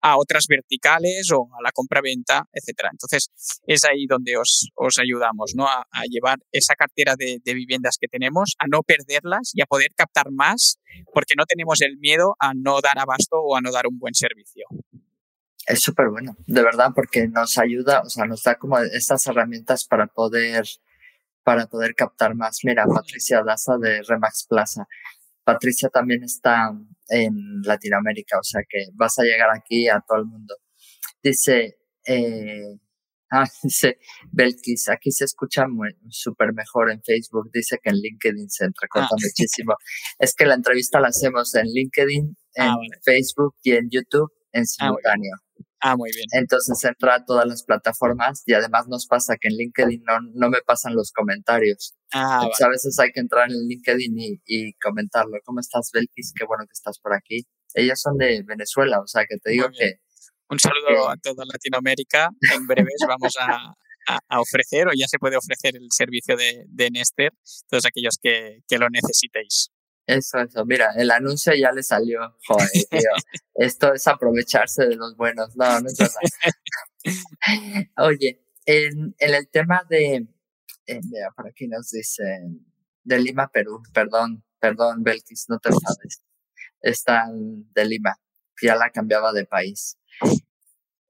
[0.03, 2.89] a otras verticales o a la compra-venta, etcétera.
[2.91, 3.31] Entonces,
[3.65, 5.65] es ahí donde os, os ayudamos, ¿no?
[5.65, 9.91] A, llevar esa cartera de, de, viviendas que tenemos, a no perderlas y a poder
[9.95, 10.77] captar más,
[11.13, 14.13] porque no tenemos el miedo a no dar abasto o a no dar un buen
[14.13, 14.65] servicio.
[15.65, 19.85] Es súper bueno, de verdad, porque nos ayuda, o sea, nos da como estas herramientas
[19.85, 20.65] para poder
[21.43, 22.59] para poder captar más.
[22.63, 24.87] Mira, Patricia Daza de Remax Plaza.
[25.43, 26.71] Patricia también está
[27.10, 30.56] en Latinoamérica, o sea que vas a llegar aquí a todo el mundo.
[31.21, 32.79] Dice, eh,
[33.32, 33.97] ah, dice
[34.32, 35.65] Belkis, aquí se escucha
[36.10, 39.17] súper mejor en Facebook, dice que en LinkedIn se entrecorta ah.
[39.21, 39.75] muchísimo.
[40.19, 43.01] Es que la entrevista la hacemos en LinkedIn, en ah, vale.
[43.03, 45.36] Facebook y en YouTube en simultáneo.
[45.85, 46.25] Ah, muy bien.
[46.31, 50.49] Entonces entra a todas las plataformas y además nos pasa que en LinkedIn no, no
[50.49, 51.93] me pasan los comentarios.
[52.13, 52.69] Ah, Entonces, vale.
[52.69, 55.37] a veces hay que entrar en LinkedIn y, y comentarlo.
[55.43, 56.31] ¿Cómo estás, Belkis?
[56.37, 57.45] Qué bueno que estás por aquí.
[57.73, 59.95] Ellas son de Venezuela, o sea que te digo que...
[60.49, 62.29] Un saludo a toda Latinoamérica.
[62.53, 63.73] En breves vamos a,
[64.07, 67.33] a, a, ofrecer o ya se puede ofrecer el servicio de, de Nester,
[67.67, 69.69] todos aquellos que, que lo necesitéis.
[70.05, 70.65] Eso, eso.
[70.65, 72.35] Mira, el anuncio ya le salió.
[72.45, 73.09] Joder, tío.
[73.55, 75.55] Esto es aprovecharse de los buenos.
[75.55, 76.19] No, no es verdad.
[77.97, 80.27] Oye, en, en, el tema de.
[80.85, 82.65] Eh, mira, por aquí nos dicen.
[83.03, 83.81] De Lima, Perú.
[83.93, 86.23] Perdón, perdón, Belkis, no te sabes.
[86.81, 88.15] Están de Lima.
[88.61, 89.97] Ya la cambiaba de país.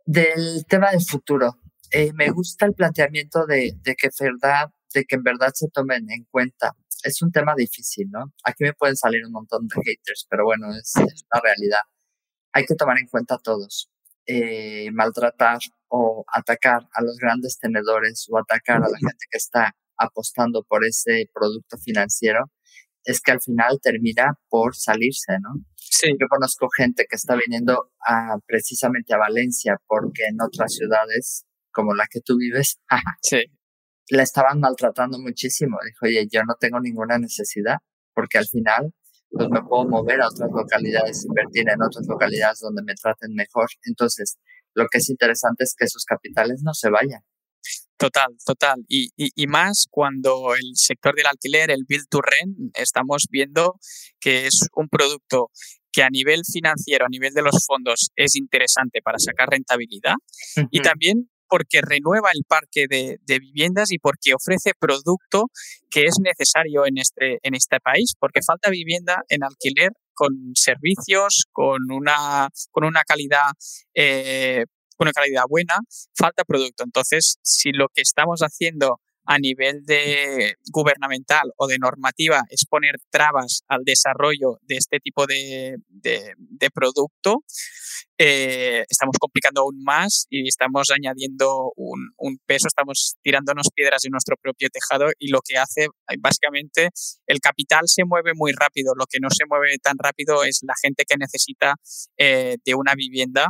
[0.05, 1.59] Del tema del futuro.
[1.91, 6.09] Eh, me gusta el planteamiento de, de que verdad, de que en verdad se tomen
[6.09, 8.33] en cuenta es un tema difícil, ¿no?
[8.43, 11.81] Aquí me pueden salir un montón de haters, pero bueno, es, es la realidad.
[12.53, 13.89] Hay que tomar en cuenta a todos.
[14.25, 19.75] Eh, maltratar o atacar a los grandes tenedores o atacar a la gente que está
[19.97, 22.51] apostando por ese producto financiero
[23.03, 25.65] es que al final termina por salirse, ¿no?
[25.75, 26.07] Sí.
[26.19, 31.93] Yo conozco gente que está viniendo a, precisamente a Valencia porque en otras ciudades como
[31.93, 32.79] la que tú vives,
[33.21, 33.51] sí
[34.09, 35.77] la estaban maltratando muchísimo.
[35.85, 37.77] Dijo, oye, yo no tengo ninguna necesidad,
[38.13, 38.93] porque al final,
[39.29, 43.69] pues me puedo mover a otras localidades, invertir en otras localidades donde me traten mejor.
[43.85, 44.37] Entonces,
[44.73, 47.21] lo que es interesante es que esos capitales no se vayan.
[47.97, 48.83] Total, total.
[48.87, 53.79] Y, y, y, más cuando el sector del alquiler, el build to rent, estamos viendo
[54.19, 55.51] que es un producto
[55.93, 60.61] que a nivel financiero, a nivel de los fondos, es interesante para sacar rentabilidad uh
[60.61, 60.67] -huh.
[60.71, 65.51] y también porque renueva el parque de, viviendas y porque ofrece producto
[65.91, 71.45] que es necesario en este, en este país, porque falta vivienda en alquiler con servicios,
[71.51, 73.51] con una, con una calidad
[73.93, 74.65] eh,
[74.97, 75.75] una calidad buena,
[76.17, 76.83] falta producto.
[76.83, 82.95] Entonces, si lo que estamos haciendo a nivel de gubernamental o de normativa es poner
[83.11, 87.43] trabas al desarrollo de este tipo de, de, de producto,
[88.25, 94.09] eh, estamos complicando aún más y estamos añadiendo un, un, peso, estamos tirándonos piedras de
[94.09, 95.87] nuestro propio tejado y lo que hace
[96.19, 96.87] básicamente
[97.27, 100.73] el capital se mueve muy rápido, lo que no se mueve tan rápido es la
[100.81, 101.75] gente que necesita
[102.17, 103.49] eh, de una vivienda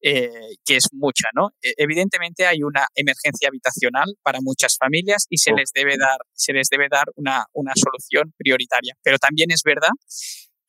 [0.00, 0.30] eh,
[0.64, 1.50] que es mucha, ¿no?
[1.60, 6.68] Evidentemente hay una emergencia habitacional para muchas familias y se les debe dar, se les
[6.68, 8.94] debe dar una, una solución prioritaria.
[9.02, 9.90] Pero también es verdad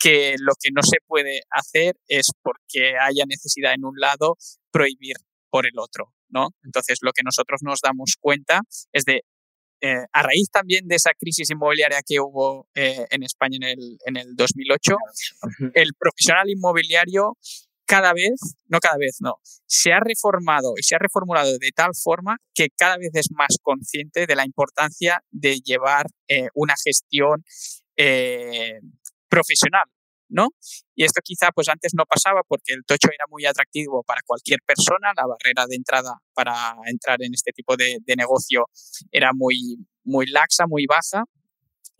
[0.03, 4.35] que lo que no se puede hacer es porque haya necesidad en un lado
[4.69, 5.15] prohibir
[5.49, 6.49] por el otro, ¿no?
[6.65, 9.21] Entonces lo que nosotros nos damos cuenta es de
[9.79, 13.97] eh, a raíz también de esa crisis inmobiliaria que hubo eh, en España en el,
[14.05, 14.95] en el 2008,
[15.73, 17.37] el profesional inmobiliario
[17.85, 19.35] cada vez, no cada vez, no,
[19.65, 23.57] se ha reformado y se ha reformulado de tal forma que cada vez es más
[23.61, 27.43] consciente de la importancia de llevar eh, una gestión
[27.95, 28.79] eh,
[29.33, 29.85] profesional,
[30.29, 30.49] ¿no?
[30.95, 34.59] Y esto quizá pues antes no pasaba porque el tocho era muy atractivo para cualquier
[34.63, 38.65] persona, la barrera de entrada para entrar en este tipo de, negocio
[39.11, 41.23] era muy, muy laxa, muy baja,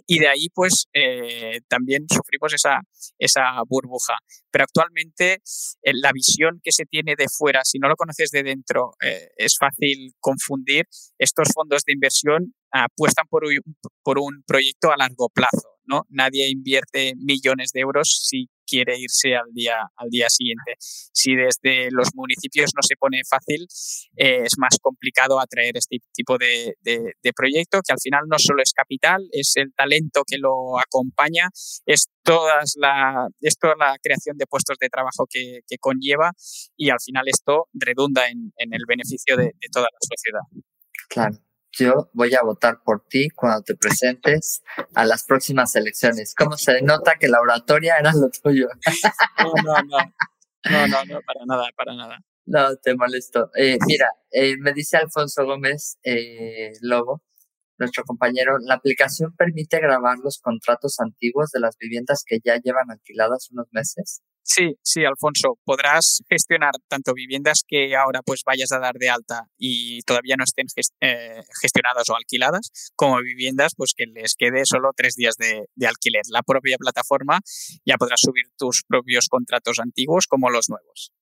[0.06, 2.82] y de ahí pues eh, también sufrimos esa,
[3.17, 4.15] esa burbuja.
[4.52, 5.41] Pero actualmente
[5.82, 9.30] eh, la visión que se tiene de fuera, si no lo conoces de dentro, eh,
[9.38, 10.86] es fácil confundir.
[11.17, 13.60] Estos fondos de inversión apuestan por un,
[14.04, 15.72] por un proyecto a largo plazo.
[15.86, 16.06] ¿No?
[16.10, 20.76] Nadie invierte millones de euros si quiere irse al día, al día siguiente.
[20.80, 23.67] Si desde los municipios no se pone fácil,
[24.15, 28.62] eh, es más complicado atraer este tipo de, de, proyecto, que al final no solo
[28.62, 31.50] es capital, es el talento que lo acompaña,
[31.86, 36.32] es, todas la, es toda la creación de puestos de trabajo que, conlleva
[36.78, 40.63] y al final esto redunda en, en el beneficio de, de toda la sociedad.
[41.10, 46.33] Claro yo voy a votar por ti cuando te presentes a las próximas elecciones.
[46.38, 48.67] ¿Cómo se nota que la oratoria era lo tuyo?
[49.39, 49.97] No, no, no.
[50.69, 52.19] No, no, no, para nada, para nada.
[52.45, 53.49] No, te molesto.
[53.55, 57.21] Eh, mira, eh, me dice Alfonso Gómez eh, Lobo,
[57.77, 62.91] nuestro compañero, la aplicación permite grabar los contratos antiguos de las viviendas que ya llevan
[62.91, 64.21] alquiladas unos meses.
[64.45, 69.47] Sí, sí, Alfonso, podrás gestionar tanto viviendas que ahora pues vayas a dar de alta
[69.58, 70.67] y todavía no estén
[70.99, 76.23] eh, gestionadas o alquiladas, como viviendas pues que les quede solo tres días de, alquiler.
[76.29, 77.39] La propia plataforma
[77.86, 81.13] ya podrás subir tus propios contratos antiguos como los nuevos.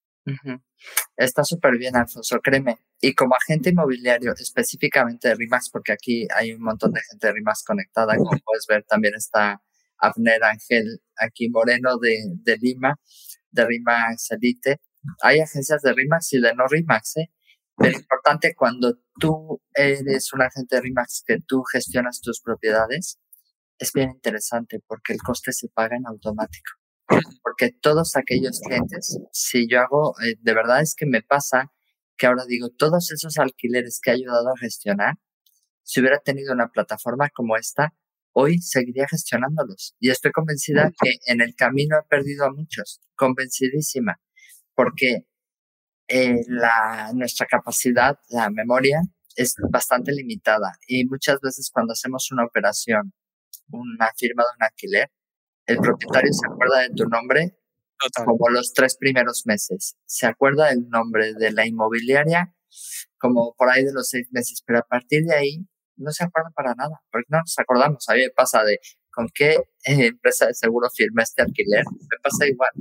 [1.16, 2.80] Está súper bien, Alfonso, créeme.
[3.00, 7.34] Y como agente inmobiliario, específicamente de RIMAX, porque aquí hay un montón de gente de
[7.34, 9.62] RIMAX conectada, como puedes ver, también está
[10.02, 13.00] Abner Ángel aquí Moreno de, de Lima,
[13.52, 14.82] de RIMAX Elite.
[15.22, 17.32] Hay agencias de RIMAX y de no RIMAX, ¿eh?
[17.78, 23.20] Pero importante cuando tú eres un agente de RIMAX que tú gestionas tus propiedades,
[23.80, 26.72] es bien interesante porque el coste se paga en automático.
[27.42, 31.72] Porque todos aquellos clientes, si yo hago, eh, de verdad es que me pasa
[32.18, 35.16] que ahora digo, todos esos alquileres que he ayudado a gestionar,
[35.82, 37.96] si hubiera tenido una plataforma como esta,
[38.34, 39.96] hoy seguiría gestionándolos.
[40.00, 44.20] Y estoy convencida que en el camino he perdido a muchos, convencidísima,
[44.76, 45.26] porque
[46.08, 49.02] eh, la, nuestra capacidad, la memoria,
[49.36, 50.74] es bastante limitada.
[50.88, 53.14] Y muchas veces cuando hacemos una operación,
[53.70, 55.12] una firma de un alquiler,
[55.68, 57.58] el propietario se acuerda de tu nombre
[58.26, 59.96] como los tres primeros meses.
[60.06, 62.56] Se acuerda del nombre de la inmobiliaria
[63.20, 65.68] como por ahí de los seis meses, pero a partir de ahí
[66.02, 68.08] no se acuerdan para nada, porque no nos acordamos.
[68.10, 68.80] A mí me pasa de
[69.12, 69.52] con qué
[69.86, 72.72] eh, empresa de seguro firma este alquiler, me pasa igual.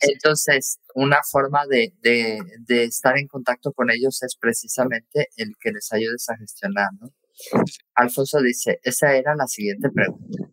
[0.00, 5.70] Entonces, una forma de, de, de, estar en contacto con ellos es precisamente el que
[5.70, 7.14] les ayudes a gestionar, ¿no?
[7.94, 10.48] Alfonso dice, esa era la siguiente pregunta.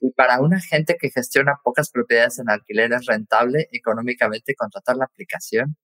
[0.00, 5.06] Y para una gente que gestiona pocas propiedades en alquiler, ¿es rentable económicamente contratar la
[5.06, 5.76] aplicación?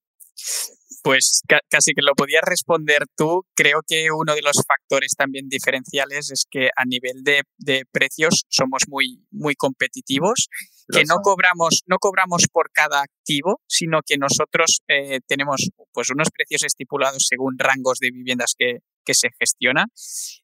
[1.03, 3.47] Pues casi que lo podías responder tú.
[3.55, 8.45] Creo que uno de los factores también diferenciales es que a nivel de, de precios
[8.49, 10.49] somos muy, muy competitivos,
[10.93, 16.29] que no cobramos, no cobramos por cada activo, sino que nosotros eh, tenemos pues unos
[16.31, 19.87] precios estipulados según rangos de viviendas que, que se gestiona.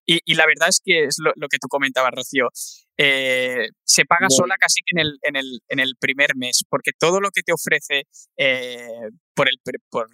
[0.07, 2.49] Y, y, la verdad es que es lo, lo que tú comentabas, Rocío.
[2.97, 6.93] Eh, se paga sola casi que en el, en, el, en el primer mes, porque
[6.99, 8.05] todo lo que te ofrece
[8.39, 9.59] eh, por, el,
[9.91, 10.09] por,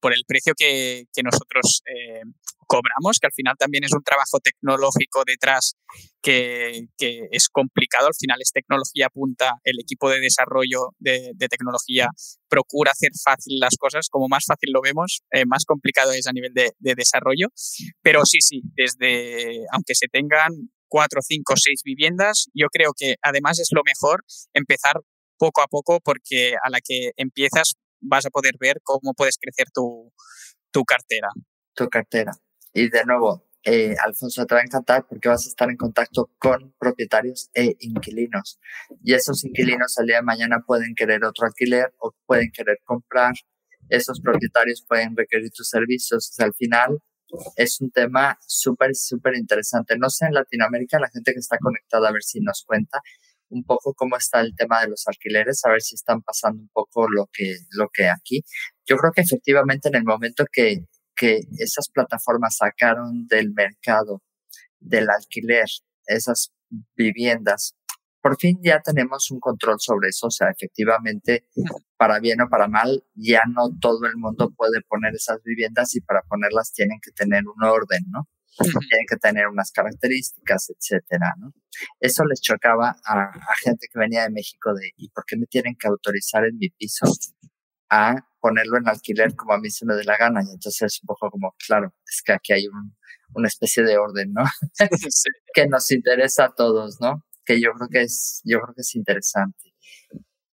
[0.00, 2.22] por, el precio que, nosotros eh,
[2.66, 5.76] cobramos, que al final también es un trabajo tecnológico detrás
[6.22, 12.08] que, es complicado, al final es tecnología punta, el equipo de desarrollo de, tecnología
[12.48, 16.52] procura hacer fácil las cosas, como más fácil lo vemos, más complicado es a nivel
[16.52, 17.48] de, de desarrollo,
[18.02, 20.52] pero sí, sí, desde, aunque se tengan
[20.88, 22.48] cuatro, cinco, seis viviendas.
[22.54, 25.00] Yo creo que además es lo mejor empezar
[25.38, 29.68] poco a poco porque a la que empiezas vas a poder ver cómo puedes crecer
[29.72, 30.12] tu,
[30.70, 31.28] tu cartera.
[31.74, 32.32] Tu cartera.
[32.72, 36.30] Y de nuevo, eh, Alfonso, te va a encantar porque vas a estar en contacto
[36.38, 38.58] con propietarios e inquilinos.
[39.02, 43.34] Y esos inquilinos al día de mañana pueden querer otro alquiler o pueden querer comprar.
[43.88, 46.34] Esos propietarios pueden requerir tus servicios.
[46.38, 46.98] al final,
[47.56, 49.98] es un tema súper, súper interesante.
[49.98, 53.00] No sé en Latinoamérica, la gente que está conectada, a ver si nos cuenta
[53.50, 56.68] un poco cómo está el tema de los alquileres, a ver si están pasando un
[56.68, 58.42] poco lo que, lo que aquí.
[58.86, 60.84] Yo creo que efectivamente en el momento que,
[61.16, 64.22] que esas plataformas sacaron del mercado
[64.80, 65.66] del alquiler
[66.06, 66.52] esas
[66.94, 67.74] viviendas
[68.20, 71.46] por fin ya tenemos un control sobre eso, o sea, efectivamente,
[71.96, 76.00] para bien o para mal, ya no todo el mundo puede poner esas viviendas y
[76.00, 78.28] para ponerlas tienen que tener un orden, ¿no?
[78.56, 81.52] Tienen que tener unas características, etcétera, ¿no?
[82.00, 83.30] Eso les chocaba a,
[83.62, 86.70] gente que venía de México de, ¿y por qué me tienen que autorizar en mi
[86.70, 87.06] piso
[87.90, 90.42] a ponerlo en alquiler como a mí se me dé la gana?
[90.42, 92.96] Y entonces es un poco como, claro, es que aquí hay un,
[93.34, 94.44] una especie de orden, ¿no?
[95.54, 97.24] que nos interesa a todos, ¿no?
[97.44, 99.74] Que yo creo que es, yo creo que es interesante.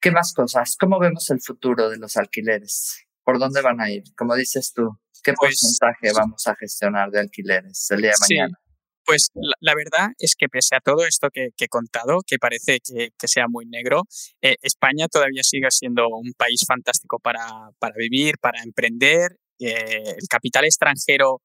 [0.01, 0.77] ¿Qué más cosas?
[0.79, 3.08] ¿Cómo vemos el futuro de los alquileres?
[3.29, 4.05] ¿Por dónde van a ir?
[4.17, 4.89] Como dices tú,
[5.23, 8.59] ¿qué pues porcentaje vamos a gestionar de alquileres el día de mañana?
[9.05, 9.29] Pues
[9.61, 13.45] la, verdad es que pese a todo esto que, he contado, que parece que, sea
[13.47, 14.05] muy negro,
[14.41, 19.37] eh, España todavía sigue siendo un país fantástico para, para vivir, para emprender.
[19.61, 21.43] Eh, el capital extranjero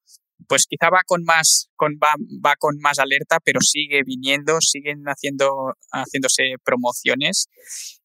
[0.48, 2.14] pues quizá va con más, con, va,
[2.46, 7.48] va, con más alerta, pero sigue viniendo, siguen haciendo, haciéndose promociones.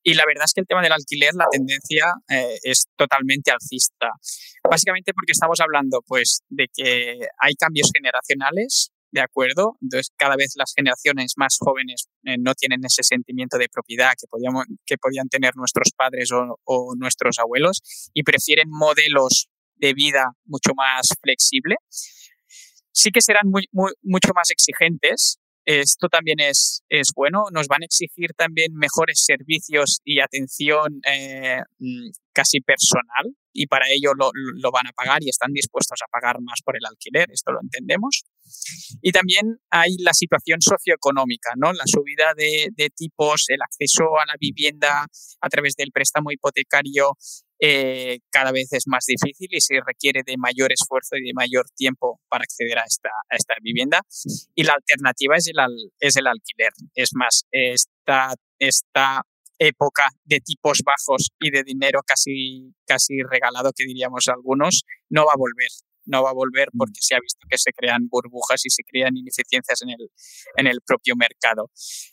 [0.03, 4.11] Y la verdad es que el tema del alquiler, la tendencia eh, es totalmente alcista.
[4.69, 9.77] Básicamente porque estamos hablando pues de que hay cambios generacionales, ¿de acuerdo?
[9.81, 14.27] Entonces, cada vez las generaciones más jóvenes eh, no tienen ese sentimiento de propiedad que,
[14.29, 20.33] podíamos, que podían tener nuestros padres o, o, nuestros abuelos y prefieren modelos de vida
[20.45, 21.77] mucho más flexible.
[22.99, 23.45] Sí que serán
[24.03, 25.39] mucho más exigentes.
[25.65, 26.83] Esto también es,
[27.15, 27.45] bueno.
[27.53, 33.87] Nos van a exigir también mejores servicios y atención eh, mm, casi personal y para
[33.89, 37.53] ello lo, van a pagar y están dispuestos a pagar más por el alquiler, esto
[37.53, 38.25] lo entendemos.
[39.01, 41.73] Y también hay la situación socioeconómica, ¿no?
[41.73, 45.07] la subida de tipos, el acceso a la vivienda
[45.41, 47.17] a través del préstamo hipotecario
[47.61, 51.67] eh, cada vez es más difícil y se requiere de mayor esfuerzo y de mayor
[51.75, 54.03] tiempo para acceder a esta, a esta vivienda.
[54.55, 55.57] Y la alternativa es el,
[56.01, 56.73] es el alquiler.
[56.95, 59.23] Es más, esta, esta
[59.59, 65.33] época de tipos bajos y de dinero casi, casi regalado, que diríamos algunos, no va
[65.33, 65.69] a volver
[66.09, 66.79] no va a volver mm.
[66.79, 70.11] porque se ha visto que se crean burbujas y se crean ineficiencias en el,
[70.57, 71.71] en el propio mercado.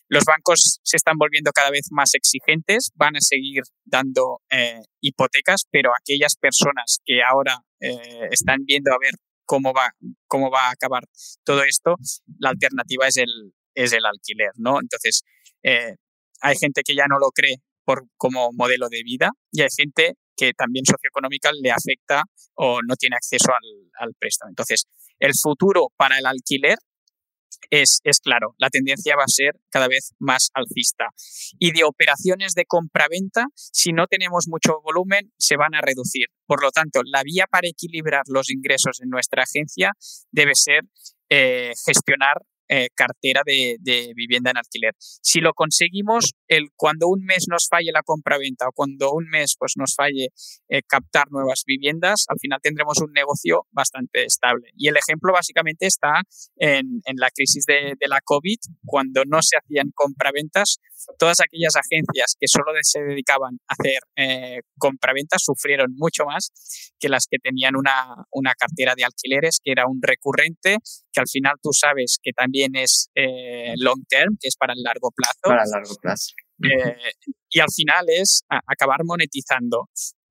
[0.07, 5.63] Los bancos se están volviendo cada vez más exigentes, van a seguir dando eh, hipotecas,
[5.71, 9.13] pero aquellas personas que ahora eh, están viendo a ver
[9.45, 9.91] cómo va,
[10.27, 11.03] cómo va a acabar
[11.43, 11.95] todo esto,
[12.39, 14.79] la alternativa es el, es el alquiler, ¿no?
[14.81, 15.23] Entonces,
[15.63, 15.95] eh,
[16.41, 20.15] hay gente que ya no lo cree por, como modelo de vida y hay gente
[20.35, 22.23] que también socioeconómica le afecta
[22.55, 23.51] o no tiene acceso
[23.99, 24.49] al, préstamo.
[24.49, 24.85] Entonces,
[25.19, 26.77] el futuro para el alquiler
[27.69, 31.05] es, claro, la tendencia va a ser cada vez más alcista.
[31.57, 36.27] Y de operaciones de compra-venta, si no tenemos mucho volumen, se van a reducir.
[36.45, 39.91] Por lo tanto, la vía para equilibrar los ingresos en nuestra agencia
[40.31, 40.81] debe ser
[41.29, 43.77] eh, gestionar eh, cartera de,
[44.15, 44.93] vivienda en alquiler.
[44.99, 49.55] Si lo conseguimos, el, cuando un mes nos falle la compra-venta o cuando un mes
[49.57, 50.29] pues, nos falle
[50.69, 54.69] eh, captar nuevas viviendas, al final tendremos un negocio bastante estable.
[54.75, 56.21] Y el ejemplo básicamente está
[56.57, 60.79] en, la crisis de, de, la COVID, cuando no se hacían compraventas,
[61.17, 66.51] todas aquellas agencias que solo se dedicaban a hacer eh, compraventas sufrieron mucho más
[66.99, 70.77] que las que tenían una, una cartera de alquileres, que era un recurrente,
[71.11, 74.81] que al final tú sabes que también es eh, long term, que es para el
[74.83, 75.39] largo plazo.
[75.43, 76.33] Para el largo plazo.
[76.63, 76.97] Eh,
[77.49, 79.89] y al final es acabar monetizando.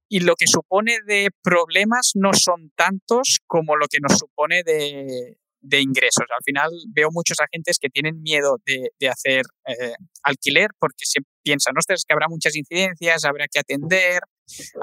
[0.08, 5.38] Y lo que supone de problemas no son tantos como lo que nos supone de,
[5.64, 6.26] de ingresos.
[6.30, 11.20] Al final veo muchos agentes que tienen miedo de, de hacer eh, alquiler porque se
[11.42, 14.20] piensan, ostras, es que habrá muchas incidencias, habrá que atender.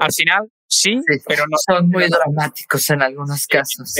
[0.00, 1.56] Al final, sí, pero no.
[1.64, 3.94] Son muy dramáticos en algunos casos.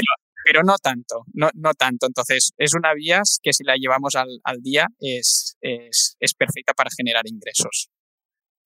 [0.45, 2.07] Pero, no tanto, no, no tanto.
[2.07, 6.75] Entonces, es una vía que si la llevamos al, al día es, es, es perfecta
[6.75, 7.91] para generar ingresos.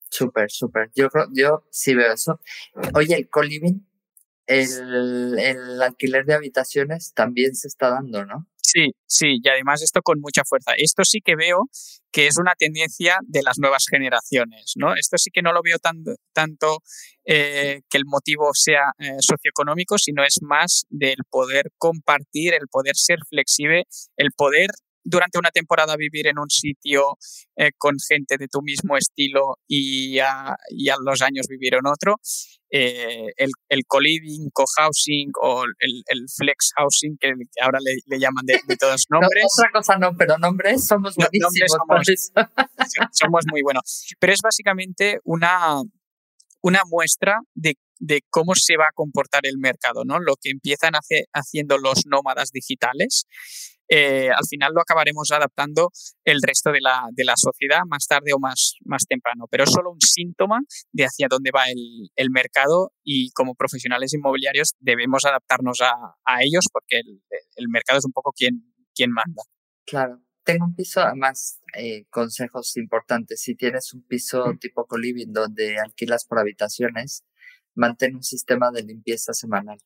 [0.09, 0.89] Súper, súper.
[0.95, 2.39] Yo, yo sí veo eso.
[2.95, 3.85] Oye, el co-living
[4.47, 8.47] el, el alquiler de habitaciones también se está dando, ¿no?
[8.69, 10.73] Sí, sí, y además esto con mucha fuerza.
[10.77, 11.69] Esto sí que veo
[12.11, 14.93] que es una tendencia de las nuevas generaciones, ¿no?
[14.93, 16.79] Esto sí que no lo veo tan, tanto
[17.23, 22.97] eh, que el motivo sea eh, socioeconómico, sino es más del poder compartir, el poder
[22.97, 23.85] ser flexible,
[24.17, 24.71] el poder
[25.09, 27.17] durante una temporada vivir en un sitio
[27.55, 31.87] eh, con gente de tu mismo estilo y a, y a los años vivir en
[31.87, 32.15] otro.
[32.69, 37.31] Eh, el, el co-living, co-housing o el, el, flex housing, que
[37.61, 39.45] ahora le, le llaman de, todos nombres.
[39.57, 41.71] otra cosa no, pero nombres somos buenísimos.
[41.71, 44.07] somos, somos, muy buenos.
[44.19, 45.81] Pero es básicamente una,
[46.61, 50.19] una muestra de de cómo se va a comportar el mercado, ¿no?
[50.19, 53.25] Lo que empiezan hace, haciendo los nómadas digitales,
[53.89, 55.91] eh, al final lo acabaremos adaptando
[56.25, 59.45] el resto de la, de la sociedad más tarde o más, más temprano.
[59.49, 60.59] Pero es solo un síntoma
[60.91, 65.93] de hacia dónde va el, el mercado y como profesionales inmobiliarios debemos adaptarnos a,
[66.25, 67.21] a ellos porque el,
[67.55, 69.43] el, mercado es un poco quien, quien manda.
[69.85, 70.21] Claro.
[70.43, 73.41] Tengo un piso, además, eh, consejos importantes.
[73.41, 77.25] Si tienes un piso tipo co-living donde alquilas por habitaciones,
[77.75, 79.77] mantén un sistema de limpieza semanal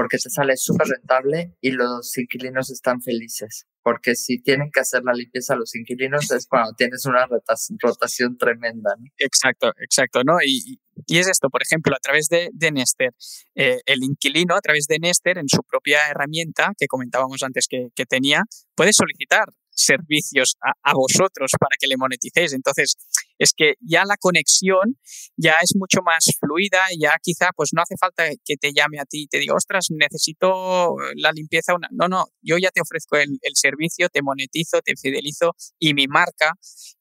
[0.00, 3.66] porque te sale súper rentable y los inquilinos están felices.
[3.82, 8.38] Porque si tienen que hacer la limpieza a los inquilinos es cuando tienes una rotación
[8.38, 8.94] tremenda.
[9.18, 10.38] Exacto, exacto, ¿no?
[10.42, 13.10] Y, y, es esto, por ejemplo, a través de, de Nester,
[13.54, 17.88] eh, el inquilino a través de Nester en su propia herramienta que comentábamos antes que,
[17.94, 18.44] que tenía,
[18.74, 19.48] puede solicitar
[19.84, 22.52] servicios a, vosotros para que le moneticéis.
[22.52, 22.96] Entonces,
[23.38, 24.98] es que ya la conexión
[25.36, 29.04] ya es mucho más fluida, ya quizá pues no hace falta que te llame a
[29.04, 31.74] ti y te diga, ostras, necesito la limpieza.
[31.74, 31.88] Una...
[31.92, 36.52] No, no, yo ya te ofrezco el, servicio, te monetizo, te fidelizo y mi marca,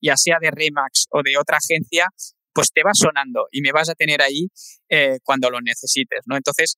[0.01, 2.07] ya sea de Remax o de otra agencia,
[2.53, 4.47] pues te va sonando y me vas a tener ahí
[4.89, 6.35] eh, cuando lo necesites, ¿no?
[6.35, 6.77] Entonces,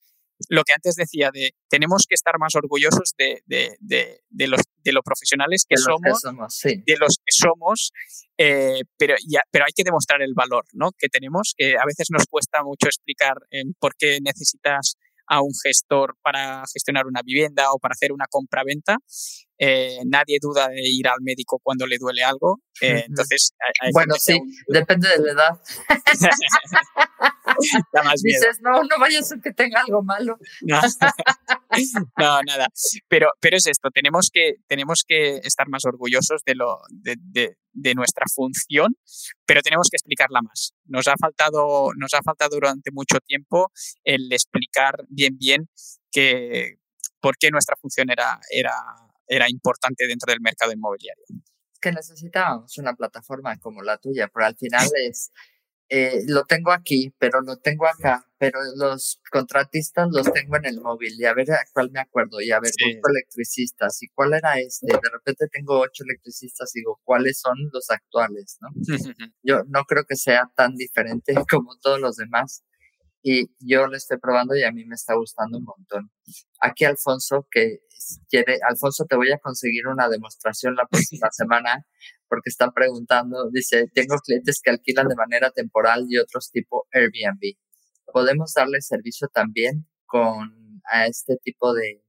[0.49, 4.91] lo que antes decía de tenemos que estar más orgullosos de, de, de, los, de
[4.91, 7.91] lo profesionales que somos, de los que somos,
[8.37, 10.91] eh, pero, ya, pero hay que demostrar el valor ¿no?
[10.97, 13.35] que tenemos, que a veces nos cuesta mucho explicar
[13.79, 14.95] por qué necesitas
[15.31, 18.97] a un gestor para gestionar una vivienda o para hacer una compra-venta.
[19.57, 22.59] Eh, nadie duda de ir al médico cuando le duele algo.
[22.81, 23.53] Eh, entonces,
[23.93, 25.61] bueno, sí, depende de la edad.
[28.23, 30.37] Dices, no, no vayas a que tenga algo malo.
[32.17, 32.41] No.
[32.43, 32.67] nada.
[33.07, 37.57] Pero, pero es esto, tenemos que, tenemos que estar más orgullosos de, lo, de, de,
[37.71, 38.95] de, nuestra función,
[39.45, 40.73] pero tenemos que explicarla más.
[40.85, 43.71] Nos ha, faltado, nos ha faltado durante mucho tiempo
[44.03, 45.69] el explicar bien, bien
[46.11, 46.77] que,
[47.21, 48.73] por qué nuestra función era, era,
[49.27, 51.23] era importante dentro del mercado inmobiliario.
[51.79, 55.31] Que necesitábamos una plataforma como la tuya, pero al final es
[55.93, 60.79] eh, lo tengo aquí, pero lo tengo acá, pero los contratistas los tengo en el
[60.79, 62.97] móvil y a ver a cuál me acuerdo y a ver, sí.
[63.09, 64.87] electricistas y cuál era este.
[64.87, 68.57] De repente tengo ocho electricistas y digo, ¿cuáles son los actuales?
[68.61, 68.69] ¿no?
[69.43, 72.63] Yo no creo que sea tan diferente como todos los demás
[73.21, 76.09] y yo lo estoy probando y a mí me está gustando un montón.
[76.59, 77.81] Aquí Alfonso, que
[78.29, 81.85] quiere, Alfonso, te voy a conseguir una demostración la próxima semana
[82.27, 87.57] porque están preguntando, dice, tengo clientes que alquilan de manera temporal y otros tipo Airbnb.
[88.05, 92.03] ¿Podemos darle servicio también con a este tipo de,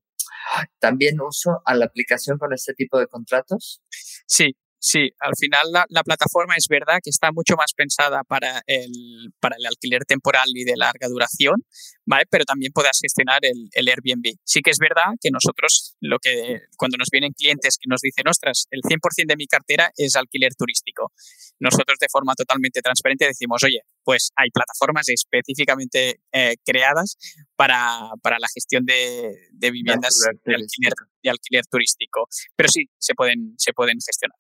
[0.79, 3.83] también uso a la aplicación con este tipo de contratos?
[4.27, 9.33] Sí, Sí, al final la, plataforma es verdad que está mucho más pensada para el,
[9.39, 11.63] para el alquiler temporal y de larga duración,
[12.05, 12.25] ¿vale?
[12.29, 14.35] Pero también puedas gestionar el, el, Airbnb.
[14.43, 18.27] Sí que es verdad que nosotros, lo que cuando nos vienen clientes que nos dicen,
[18.27, 21.13] ostras, el 100% de mi cartera es alquiler turístico.
[21.61, 27.19] Nosotros de forma totalmente transparente decimos, oye, pues hay plataformas específicamente eh, creadas
[27.55, 32.27] para, para, la gestión de, de viviendas de alquiler, de alquiler, turístico.
[32.57, 34.37] Pero sí, se pueden, se pueden gestionar.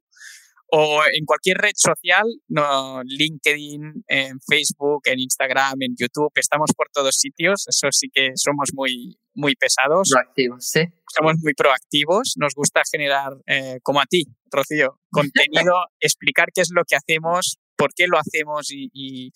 [0.69, 6.89] o en cualquier red social, no, LinkedIn, en Facebook, en Instagram, en YouTube, estamos por
[6.91, 10.09] todos sitios, eso sí que somos muy, muy pesados.
[10.11, 10.81] Proactivos, sí.
[11.15, 16.71] Somos muy proactivos, nos gusta generar, eh, como a ti, Rocío, contenido, explicar qué es
[16.73, 19.31] lo que hacemos, por qué lo hacemos y, y,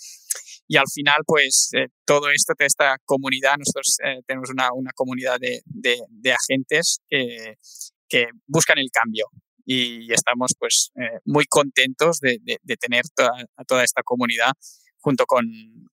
[0.78, 5.38] al final, pues eh, todo esto de esta comunidad, nosotros eh, tenemos una, una comunidad
[5.40, 7.58] de, de, agentes que,
[8.48, 9.28] buscan el cambio
[9.66, 13.32] y estamos pues eh, muy contentos de, de tener toda,
[13.68, 14.52] toda esta comunidad
[15.00, 15.46] junto con,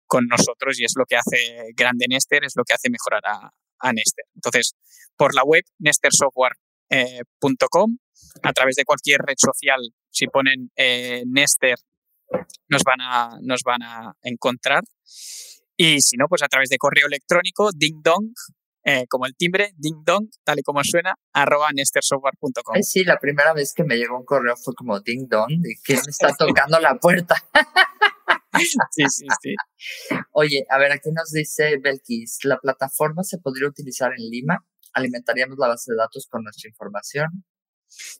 [0.06, 3.50] con, nosotros y es lo que hace grande Nester, es lo que hace mejorar a,
[3.78, 4.24] a Nester.
[4.34, 4.74] Entonces,
[5.16, 7.98] por la web nestersoftware.com,
[8.42, 10.70] a través de cualquier red social, si ponen
[11.26, 11.78] Nester
[12.68, 14.82] nos van a, nos van a encontrar.
[15.76, 18.32] Y si no, pues a través de correo electrónico, ding dong,
[18.84, 22.82] eh, como el timbre, ding dong, tal y como suena, arroba nestersoftware.com.
[22.82, 26.00] sí, la primera vez que me llegó un correo fue como ding dong, ¿de quién
[26.08, 27.36] está tocando la puerta?
[28.90, 29.54] sí, sí, sí.
[30.32, 34.64] Oye, a ver, aquí nos dice Belkis, ¿la plataforma se podría utilizar en Lima?
[34.94, 37.44] ¿Alimentaríamos la base de datos con nuestra información?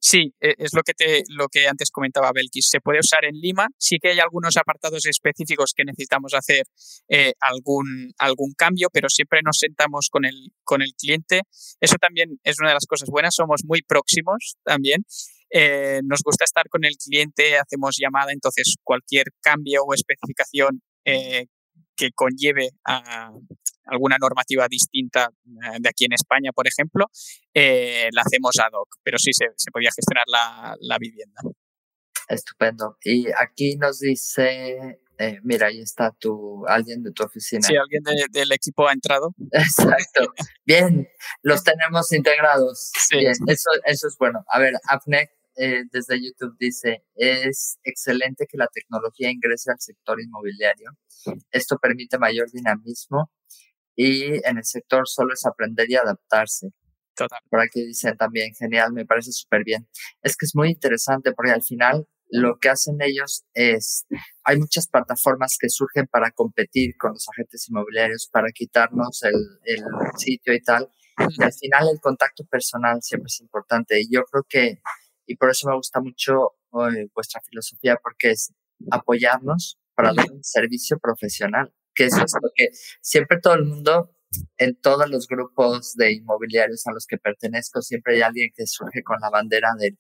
[0.00, 2.68] Sí, e, es lo que, te, lo que antes comentaba Belkis.
[2.70, 3.68] Se puede usar en Lima.
[3.78, 6.64] Sí que hay algunos apartados específicos que necesitamos hacer
[7.08, 11.42] eh, algún, algún cambio, pero siempre nos sentamos con el, con el cliente.
[11.80, 13.34] Eso también es una de las cosas buenas.
[13.34, 15.04] Somos muy próximos también.
[15.50, 21.46] Eh, nos gusta estar con el cliente, hacemos llamada, entonces cualquier cambio o especificación eh,
[21.96, 23.32] que conlleve a
[23.88, 27.06] alguna normativa distinta eh, de aquí en España, por ejemplo,
[27.54, 31.40] eh, la hacemos ad hoc, pero sí se, se podía gestionar la, la, vivienda.
[32.28, 32.96] Estupendo.
[33.02, 37.66] Y aquí nos dice, eh, mira, ahí está tu, alguien de tu oficina.
[37.66, 39.34] Sí, alguien del equipo ha entrado.
[39.52, 40.32] Exacto.
[40.64, 41.08] Bien,
[41.42, 42.90] los tenemos integrados.
[43.08, 43.18] Sí.
[43.18, 44.44] Bien, eso, eso es bueno.
[44.48, 45.30] A ver, Afne
[45.60, 50.92] eh, desde YouTube dice, es excelente que la tecnología ingrese al sector inmobiliario.
[51.50, 53.32] Esto permite mayor dinamismo
[53.98, 56.68] y en el sector solo es aprender y adaptarse.
[57.16, 57.40] Total.
[57.50, 59.88] Por aquí dicen también, genial, me parece súper bien.
[60.22, 64.06] Es que es muy interesante porque al final lo que hacen ellos es,
[64.44, 69.34] hay muchas plataformas que surgen para competir con los agentes inmobiliarios, para quitarnos el,
[69.64, 69.82] el
[70.16, 70.88] sitio y tal.
[71.36, 74.00] Y al final el contacto personal siempre es importante.
[74.00, 74.80] Y yo creo que
[75.28, 78.52] y por eso me gusta mucho eh, vuestra filosofía, porque es
[78.90, 82.68] apoyarnos para dar un servicio profesional, que es lo que
[83.02, 84.14] siempre todo el mundo,
[84.56, 89.02] en todos los grupos de inmobiliarios a los que pertenezco, siempre hay alguien que surge
[89.02, 89.96] con la bandera de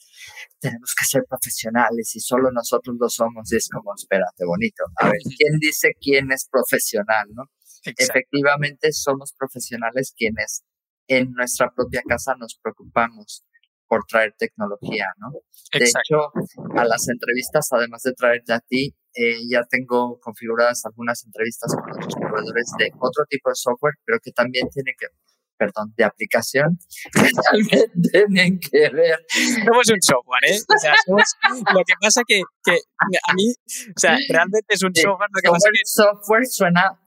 [0.60, 4.84] tenemos que ser profesionales y solo nosotros lo somos y es como, espérate, bonito.
[4.96, 7.44] A ver, ¿quién dice quién es profesional, no?
[7.84, 10.62] Efectivamente, somos profesionales quienes
[11.08, 13.44] en nuestra propia casa nos preocupamos
[13.88, 15.32] por traer tecnología, ¿no?
[15.72, 16.30] De hecho,
[16.76, 21.90] a las entrevistas, además de traerte a ti, eh, ya tengo configuradas algunas entrevistas con
[21.92, 25.06] otros proveedores de otro tipo de software, pero que también tienen que,
[25.56, 26.78] perdón, de aplicación,
[27.12, 29.18] que también tienen que ver.
[29.64, 30.58] Somos un software, ¿eh?
[30.58, 31.24] O sea, somos,
[31.74, 35.50] lo que pasa que, que a mí, o sea, realmente es un software, lo que
[35.50, 35.80] pasa que...
[35.84, 36.98] software suena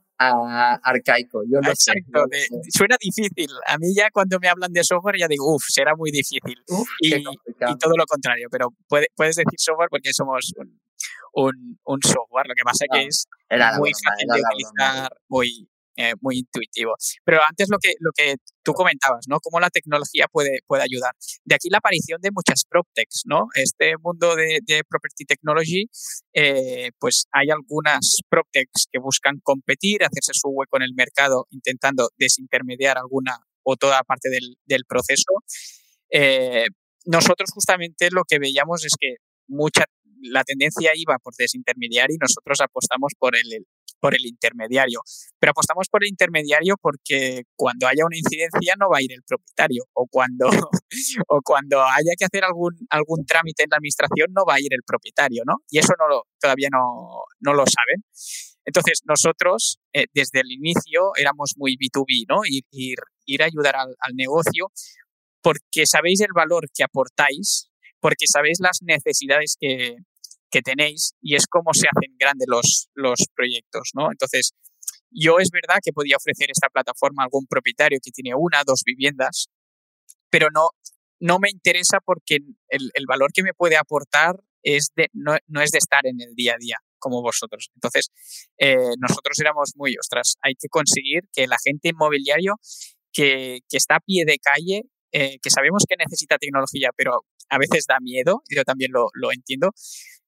[0.83, 1.41] arcaico.
[1.43, 2.25] Yo lo Exacto,
[2.69, 3.49] suena difícil.
[3.67, 6.55] A mí ya cuando me hablan de software ya digo, uff, será muy difícil.
[6.99, 10.53] y, y, todo lo contrario, pero puede, puedes decir software porque somos
[11.33, 12.47] un, un, software.
[12.47, 13.27] Lo que pasa que es
[13.77, 16.95] muy fácil de utilizar, muy, eh, muy intuitivo.
[17.25, 19.39] Pero antes lo que, lo que tú comentabas, ¿no?
[19.39, 21.13] Cómo la tecnología puede, puede ayudar.
[21.43, 23.47] De aquí la aparición de muchas PropTechs, ¿no?
[23.55, 25.89] Este mundo de, de Property Technology,
[26.33, 32.09] eh, pues hay algunas PropTechs que buscan competir, hacerse su hueco en el mercado, intentando
[32.17, 35.43] desintermediar alguna o toda parte del, del proceso.
[36.09, 36.67] Eh,
[37.05, 39.17] nosotros justamente lo que veíamos es que
[39.47, 39.85] mucha
[40.21, 43.65] la tendencia iba por desintermediar y nosotros apostamos por el,
[43.99, 45.01] por el intermediario.
[45.39, 49.23] Pero apostamos por el intermediario porque cuando haya una incidencia no va a ir el
[49.23, 50.47] propietario o cuando,
[51.27, 54.73] o cuando haya que hacer algún, algún trámite en la administración no va a ir
[54.73, 55.57] el propietario, ¿no?
[55.69, 58.03] Y eso no lo, todavía no, no lo saben.
[58.65, 62.41] Entonces, nosotros eh, desde el inicio éramos muy B2B, ¿no?
[62.45, 64.71] Ir, ir, ir a ayudar al, al negocio
[65.41, 69.97] porque sabéis el valor que aportáis, porque sabéis las necesidades que,
[70.51, 74.11] que tenéis y es cómo se hacen grandes los, los proyectos, ¿no?
[74.11, 74.53] Entonces,
[75.09, 78.83] yo es verdad que podía ofrecer esta plataforma a algún propietario que tiene una, dos
[78.85, 79.47] viviendas,
[80.29, 80.69] pero no,
[81.19, 82.39] no me interesa porque
[82.69, 86.21] el, el valor que me puede aportar es de, no, no, es de estar en
[86.21, 87.71] el día a día como vosotros.
[87.75, 88.11] Entonces,
[88.57, 92.59] eh, nosotros éramos muy, ostras, hay que conseguir que la gente inmobiliario
[93.11, 97.57] que, que está a pie de calle, eh, que sabemos que necesita tecnología, pero a
[97.57, 99.71] veces da miedo, y yo también lo, lo entiendo,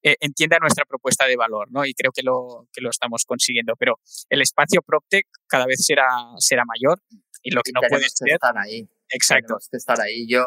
[0.05, 1.85] eh, entienda nuestra propuesta de valor, ¿no?
[1.85, 3.73] Y creo que lo, que lo estamos consiguiendo.
[3.79, 6.07] Pero el espacio PropTech cada vez será,
[6.39, 7.01] será mayor
[7.41, 8.33] y lo que no puede ser...
[8.33, 8.87] estar ahí.
[9.09, 9.47] Exacto.
[9.47, 10.27] Tenemos que estar ahí.
[10.27, 10.45] Yo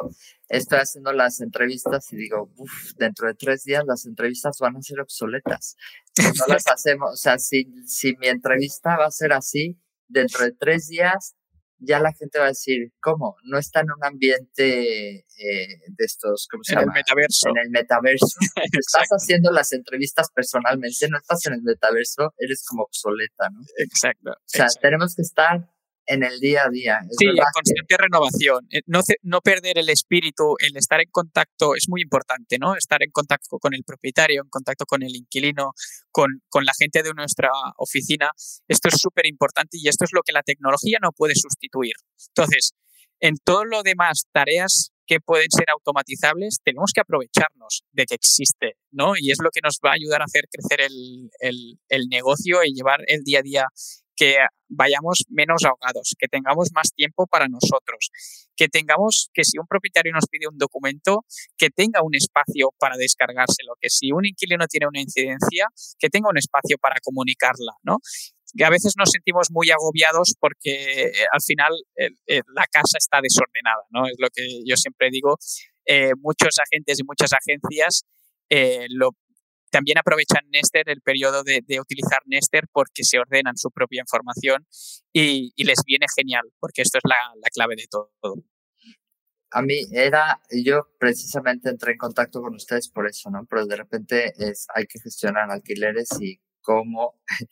[0.48, 4.82] estoy haciendo las entrevistas y digo, uff, dentro de tres días las entrevistas van a
[4.82, 5.76] ser obsoletas.
[6.18, 9.78] No las hacemos, o sea, si, si mi entrevista va a ser así,
[10.08, 11.34] dentro de tres días
[11.78, 13.36] ya la gente va a decir, ¿cómo?
[13.44, 16.92] No está en un ambiente eh, de estos, ¿cómo se en llama?
[16.92, 17.48] el metaverso.
[17.50, 18.38] En el metaverso.
[18.72, 23.60] estás haciendo las entrevistas personalmente, no estás en el metaverso, eres como obsoleta, ¿no?
[23.78, 24.30] Exacto.
[24.30, 24.80] O sea, exacto.
[24.82, 25.68] tenemos que estar
[26.06, 27.00] en el día a día.
[27.18, 28.66] sí, en constante renovación.
[28.70, 32.76] Eh, no, no perder el espíritu, el estar en contacto es muy importante, ¿no?
[32.76, 35.72] Estar en contacto con el propietario, en contacto con el inquilino,
[36.10, 38.30] con, con la gente de nuestra oficina.
[38.68, 41.94] Esto es súper importante y esto es lo que la tecnología no puede sustituir.
[42.28, 42.72] Entonces,
[43.20, 48.76] en todo lo demás, tareas que pueden ser automatizables, tenemos que aprovecharnos de que existe,
[48.90, 49.14] ¿no?
[49.16, 52.64] Y es lo que nos va a ayudar a hacer crecer el, el, el negocio
[52.64, 53.66] y llevar el día a día
[54.16, 54.36] que
[54.68, 58.10] vayamos menos ahogados, que tengamos más tiempo para nosotros,
[58.56, 61.24] que tengamos que si un propietario nos pide un documento,
[61.56, 66.30] que tenga un espacio para descargárselo, que si un inquilino tiene una incidencia, que tenga
[66.30, 67.98] un espacio para comunicarla, ¿no?
[68.56, 73.84] Que a veces nos sentimos muy agobiados porque eh, al final la casa está desordenada,
[73.90, 74.06] ¿no?
[74.06, 75.36] Es lo que yo siempre digo.
[75.84, 78.04] Eh, muchos agentes y muchas agencias
[78.48, 79.10] eh, lo
[79.70, 84.66] también aprovechan Nester el periodo de, utilizar Nester porque se ordenan su propia información
[85.12, 88.34] y, les viene genial, porque esto es la, clave de todo.
[89.50, 93.46] A mí era, yo precisamente entré en contacto con ustedes por eso, ¿no?
[93.48, 97.22] Pero de repente es, hay que gestionar alquileres y cómo,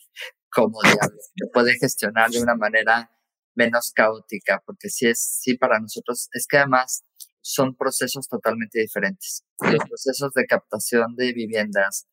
[0.53, 3.11] cómo diablos se puede gestionar de una manera
[3.55, 7.05] menos caótica, porque sí es, sí para nosotros, es que además
[7.45, 9.45] son procesos totalmente diferentes.
[9.61, 12.07] Los procesos de captación de viviendas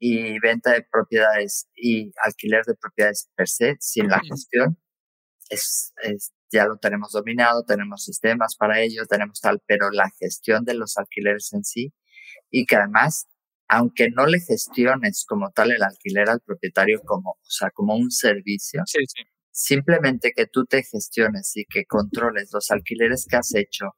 [0.00, 4.76] y venta de propiedades y alquiler de propiedades per se, sin la gestión,
[5.48, 5.92] es,
[6.50, 10.98] ya lo tenemos dominado, tenemos sistemas para ello, tenemos tal, pero la gestión de los
[10.98, 11.94] alquileres en sí
[12.50, 13.28] y que además,
[13.68, 18.10] aunque no le gestiones como tal el alquiler al propietario como, o sea, como un
[18.10, 18.82] servicio,
[19.52, 23.94] simplemente que tú te gestiones y que controles los alquileres que has hecho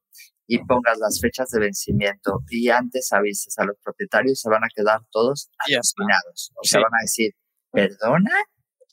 [0.46, 4.68] y pongas las fechas de vencimiento y antes avises a los propietarios, se van a
[4.74, 6.52] quedar todos alucinados.
[6.56, 7.32] O sea, van a decir,
[7.72, 8.32] ¿perdona?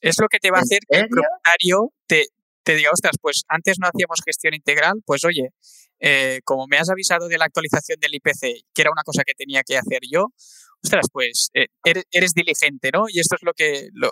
[0.01, 2.27] Es lo que te va a hacer que el propietario te,
[2.63, 5.49] te diga, ostras, pues antes no hacíamos gestión integral, pues oye,
[5.99, 9.33] eh, como me has avisado de la actualización del IPC, que era una cosa que
[9.33, 10.33] tenía que hacer yo,
[10.83, 13.05] ostras, pues eh, eres, diligente, ¿no?
[13.07, 13.89] Y esto es lo que...
[13.93, 14.11] Lo,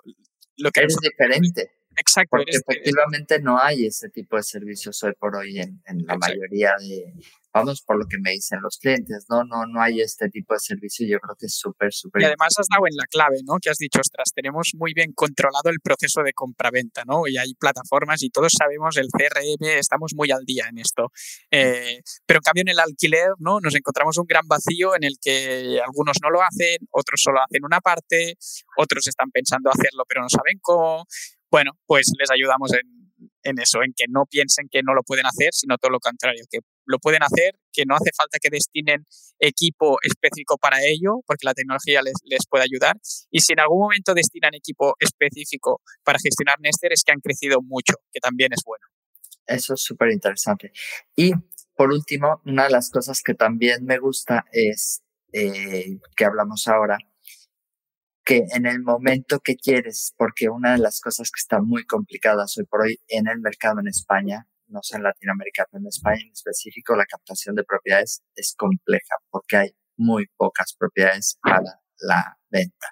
[0.58, 1.72] lo que eres diferente.
[2.02, 2.38] Exacto.
[2.38, 6.74] Porque efectivamente no hay ese tipo de servicios hoy por hoy en, en la mayoría
[6.80, 7.14] de,
[7.54, 10.60] vamos por lo que me dicen los clientes, no, no, no hay este tipo de
[10.60, 12.22] servicio, yo creo que es súper, súper.
[12.22, 13.58] Y además has dado en la clave, ¿no?
[13.62, 17.28] Que has dicho, ostras, tenemos muy bien controlado el proceso de compraventa, ¿no?
[17.28, 21.12] Y hay plataformas y todos sabemos el CRM, estamos muy al día en esto.
[21.52, 23.60] Eh, pero en cambio en el alquiler, ¿no?
[23.60, 27.64] Nos encontramos un gran vacío en el que algunos no lo hacen, otros solo hacen
[27.64, 28.38] una parte,
[28.78, 31.06] otros están pensando hacerlo pero no saben cómo.
[31.52, 32.72] Bueno, pues les ayudamos
[33.44, 36.46] en, eso, en que no piensen que no lo pueden hacer, sino todo lo contrario,
[36.50, 39.06] que lo pueden hacer, que no hace falta que destinen
[39.38, 42.96] equipo específico para ello, porque la tecnología les, les puede ayudar.
[43.30, 47.62] Y si en algún momento destinan equipo específico para gestionar Nester, es que han crecido
[47.62, 48.88] mucho, que también es bueno.
[49.46, 50.72] Eso es súper interesante.
[51.16, 51.34] Y
[51.76, 55.02] por último, una de las cosas que también me gusta es
[55.34, 56.98] eh, que hablamos ahora,
[58.24, 62.58] que en el momento que quieres, porque una de las cosas que están muy complicadas
[62.58, 66.22] hoy por hoy en el mercado en España, no sé en Latinoamérica, pero en España
[66.24, 72.38] en específico, la captación de propiedades es compleja porque hay muy pocas propiedades para la
[72.50, 72.88] venta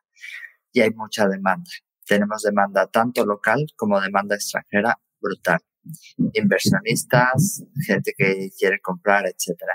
[0.72, 1.70] y hay mucha demanda.
[2.06, 5.60] Tenemos demanda tanto local como demanda extranjera brutal.
[6.34, 9.74] Inversionistas, gente que quiere comprar, etcétera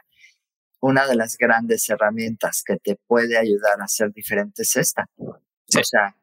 [0.87, 5.09] una de las grandes herramientas que te puede ayudar a ser diferente es esta.
[5.17, 6.15] O sea,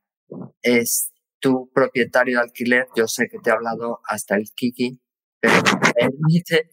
[0.62, 2.88] es tu propietario de alquiler.
[2.95, 5.01] Yo sé que te he hablado hasta el Kiki,
[5.39, 5.64] pero
[5.95, 6.70] permite,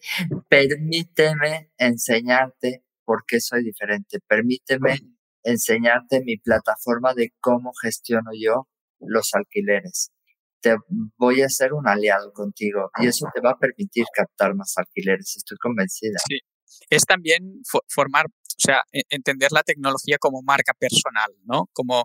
[0.50, 4.18] permíteme enseñarte por qué soy diferente.
[4.20, 4.98] Permíteme
[5.42, 8.68] enseñarte mi plataforma de cómo gestiono yo
[9.00, 10.10] los alquileres.
[10.60, 10.76] Te
[11.16, 15.38] voy a ser un aliado contigo y eso te va a permitir captar más alquileres.
[15.38, 16.18] Estoy convencida.
[16.28, 16.40] Sí,
[16.90, 21.68] es también formar, o sea, e-, entender la tecnología como marca personal, ¿no?
[21.72, 22.04] Como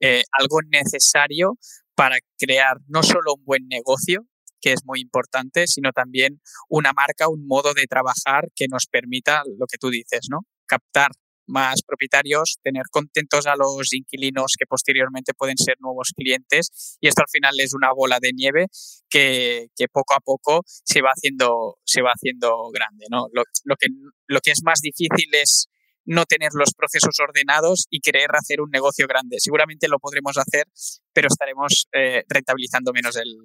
[0.00, 1.58] eh, algo necesario
[1.94, 4.26] para crear no solo un buen negocio,
[4.60, 9.42] que es muy importante, sino también una marca, un modo de trabajar que nos permita
[9.58, 10.40] lo que tú dices, ¿no?
[10.66, 11.10] Captar
[11.50, 17.22] más propietarios, tener contentos a los inquilinos que posteriormente pueden ser nuevos clientes y esto
[17.22, 18.66] al final es una bola de nieve
[19.08, 23.06] que, poco a poco se va haciendo, se va haciendo grande.
[23.10, 23.26] ¿no?
[23.32, 23.44] Lo,
[23.76, 23.88] que,
[24.26, 25.68] lo que es más difícil es
[26.04, 29.36] no tener los procesos ordenados y querer hacer un negocio grande.
[29.38, 30.64] Seguramente lo podremos hacer,
[31.12, 33.36] pero estaremos eh, rentabilizando menos el,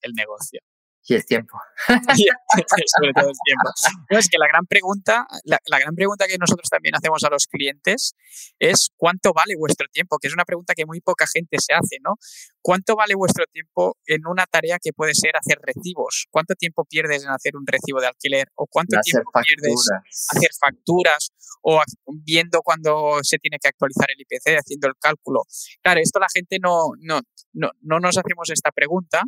[0.00, 0.60] el negocio.
[1.08, 1.58] Y el tiempo.
[1.88, 3.70] Sobre todo el tiempo.
[4.10, 7.46] No, es que la gran pregunta, la, gran pregunta que nosotros también hacemos a los
[7.46, 8.14] clientes
[8.58, 10.18] es ¿cuánto vale vuestro tiempo?
[10.18, 12.16] Que es una pregunta que muy poca gente se hace, ¿no?
[12.60, 16.26] ¿Cuánto vale vuestro tiempo en una tarea que puede ser hacer recibos?
[16.30, 18.48] ¿Cuánto tiempo pierdes en hacer un recibo de alquiler?
[18.54, 19.88] ¿O cuánto tiempo pierdes
[20.30, 21.30] hacer facturas?
[21.62, 21.80] ¿O
[22.22, 25.44] viendo cuando se tiene que actualizar el IPC, haciendo el cálculo?
[25.80, 27.22] Claro, esto la gente no, no,
[27.54, 29.22] no, no nos hacemos esta pregunta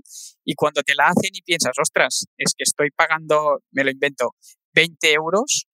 [0.44, 4.34] y cuando te la hacen y piensas, ostras, es que estoy pagando, me lo invento,
[4.74, 5.66] 20 euros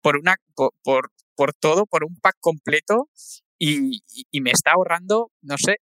[0.00, 0.72] por, una, por,
[1.34, 3.08] por, todo, por un pack completo
[3.58, 5.76] y, y, me está ahorrando, no sé,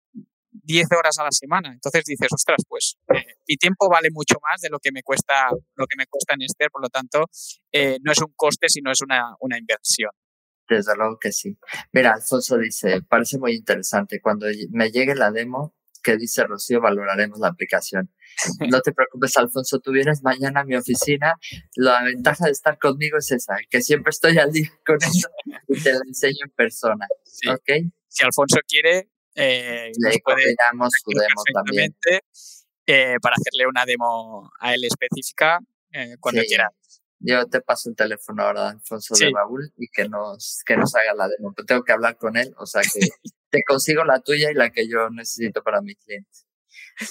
[0.51, 1.71] 10 horas a la semana.
[1.71, 5.49] Entonces dices, ostras, pues eh, mi tiempo vale mucho más de lo que me cuesta,
[5.75, 7.25] lo que me cuesta en Esther, por lo tanto,
[7.71, 10.11] eh, no es un coste, sino es una, una inversión.
[10.67, 11.57] Desde luego que sí.
[11.93, 14.19] Mira, Alfonso dice, parece muy interesante.
[14.21, 15.76] Cuando me llegue la demo,
[16.07, 18.09] que dice Rocío, valoraremos la aplicación.
[18.71, 21.33] No te preocupes, Alfonso, tú vienes mañana a mi oficina.
[21.75, 25.27] La ventaja de estar conmigo es esa, que siempre estoy al día con eso
[25.67, 27.07] y te la enseño en persona.
[27.23, 31.95] Si Alfonso quiere, eh, le coordinamos su demo también.
[32.89, 35.59] Eh, para hacerle una demo a él específica
[35.91, 36.71] eh, cuando quiera.
[37.19, 41.13] Yo te paso el teléfono ahora, Alfonso de Baúl, y que nos, que nos haga
[41.15, 41.53] la demo.
[41.65, 42.99] tengo que hablar con él, o sea que
[43.49, 46.29] te consigo la tuya y la que yo necesito para mi cliente.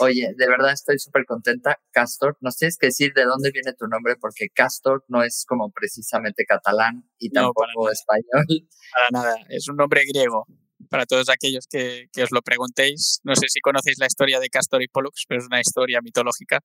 [0.01, 1.81] Oye, de verdad estoy súper contenta.
[1.91, 5.71] Castor, nos tienes que decir de dónde viene tu nombre, porque Castor no es como
[5.71, 8.45] precisamente catalán y tampoco español.
[8.93, 10.47] Para nada, es un nombre griego.
[10.91, 14.51] Para todos aquellos que, que, os lo preguntéis, no sé si conocéis la historia de
[14.51, 16.61] Castor y Pollux, pero es una historia mitológica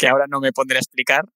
[0.00, 1.26] que ahora no me pondré a explicar,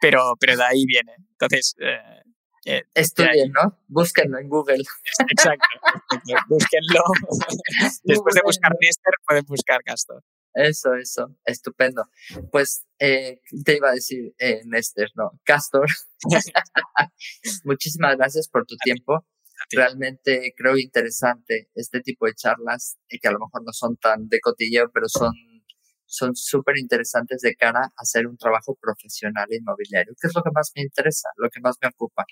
[0.00, 1.12] pero, pero de ahí viene.
[1.30, 2.22] Entonces, eh,
[2.66, 3.78] eh, Estudien, ¿no?
[3.86, 4.82] Búsquenlo en Google.
[5.30, 5.68] Exacto,
[6.48, 7.00] búsquenlo.
[8.02, 10.24] Después de buscar Nester, pueden buscar Castor.
[10.52, 12.02] Eso, eso, estupendo.
[12.50, 15.86] Pues eh, te iba a decir eh, Nester, no, Castor.
[17.64, 19.24] Muchísimas gracias por tu tiempo.
[19.70, 24.40] Realmente creo interesante este tipo de charlas, que a lo mejor no son tan de
[24.40, 25.32] cotilleo, pero son
[26.08, 30.50] son súper interesantes de cara a hacer un trabajo profesional inmobiliario, que es lo que
[30.52, 32.24] más me interesa, lo que más me ocupa.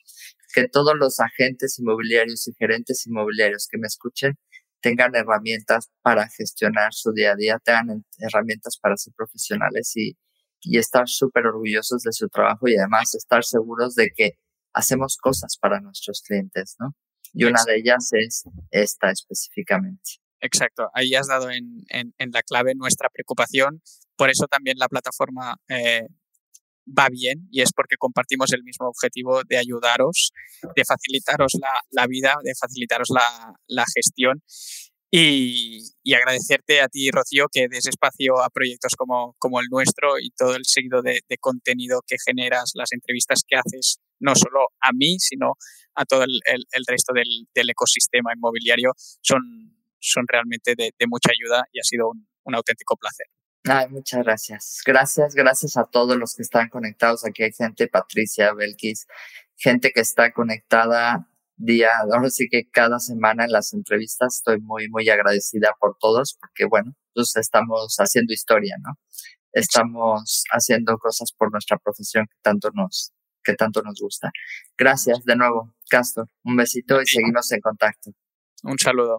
[0.55, 4.39] Que todos los agentes inmobiliarios y gerentes inmobiliarios que me escuchen
[4.81, 10.17] tengan herramientas para gestionar su día a día, tengan herramientas para ser profesionales y,
[10.63, 14.39] y estar súper orgullosos de su trabajo y además estar seguros de que
[14.73, 16.95] hacemos cosas para nuestros clientes, ¿no?
[17.33, 20.26] Y una de ellas es esta específicamente.
[20.47, 21.85] Exacto, ahí has dado en,
[22.33, 23.83] la clave nuestra preocupación.
[24.17, 26.07] Por eso también la plataforma eh,
[26.87, 30.31] va bien y es porque compartimos el mismo objetivo de ayudaros,
[30.77, 31.55] de facilitaros
[31.91, 34.41] la, vida, de facilitaros la, gestión
[35.11, 35.83] y,
[36.15, 40.65] agradecerte a ti, Rocío, que des espacio a proyectos como, el nuestro y todo el
[40.65, 45.55] seguido de, contenido que generas, las entrevistas que haces, no solo a mí, sino
[45.97, 46.41] a todo el,
[46.87, 48.93] resto del ecosistema inmobiliario,
[49.23, 53.27] son son realmente de, mucha ayuda y ha sido un, auténtico placer.
[53.65, 54.83] Ay, muchas gracias.
[54.87, 57.25] Gracias, gracias a todos los que están conectados.
[57.25, 59.07] Aquí hay gente, Patricia, Belkis,
[59.57, 64.89] gente que está conectada día, ahora sí que cada semana en las entrevistas estoy muy,
[64.89, 68.99] muy agradecida por todos porque, bueno, pues estamos haciendo historia, ¿no?
[69.53, 74.31] Estamos haciendo cosas por nuestra profesión que tanto nos, que tanto nos gusta.
[74.77, 76.29] Gracias de nuevo, Castor.
[76.45, 78.11] Un besito y seguimos en contacto.
[78.63, 79.19] Un saludo.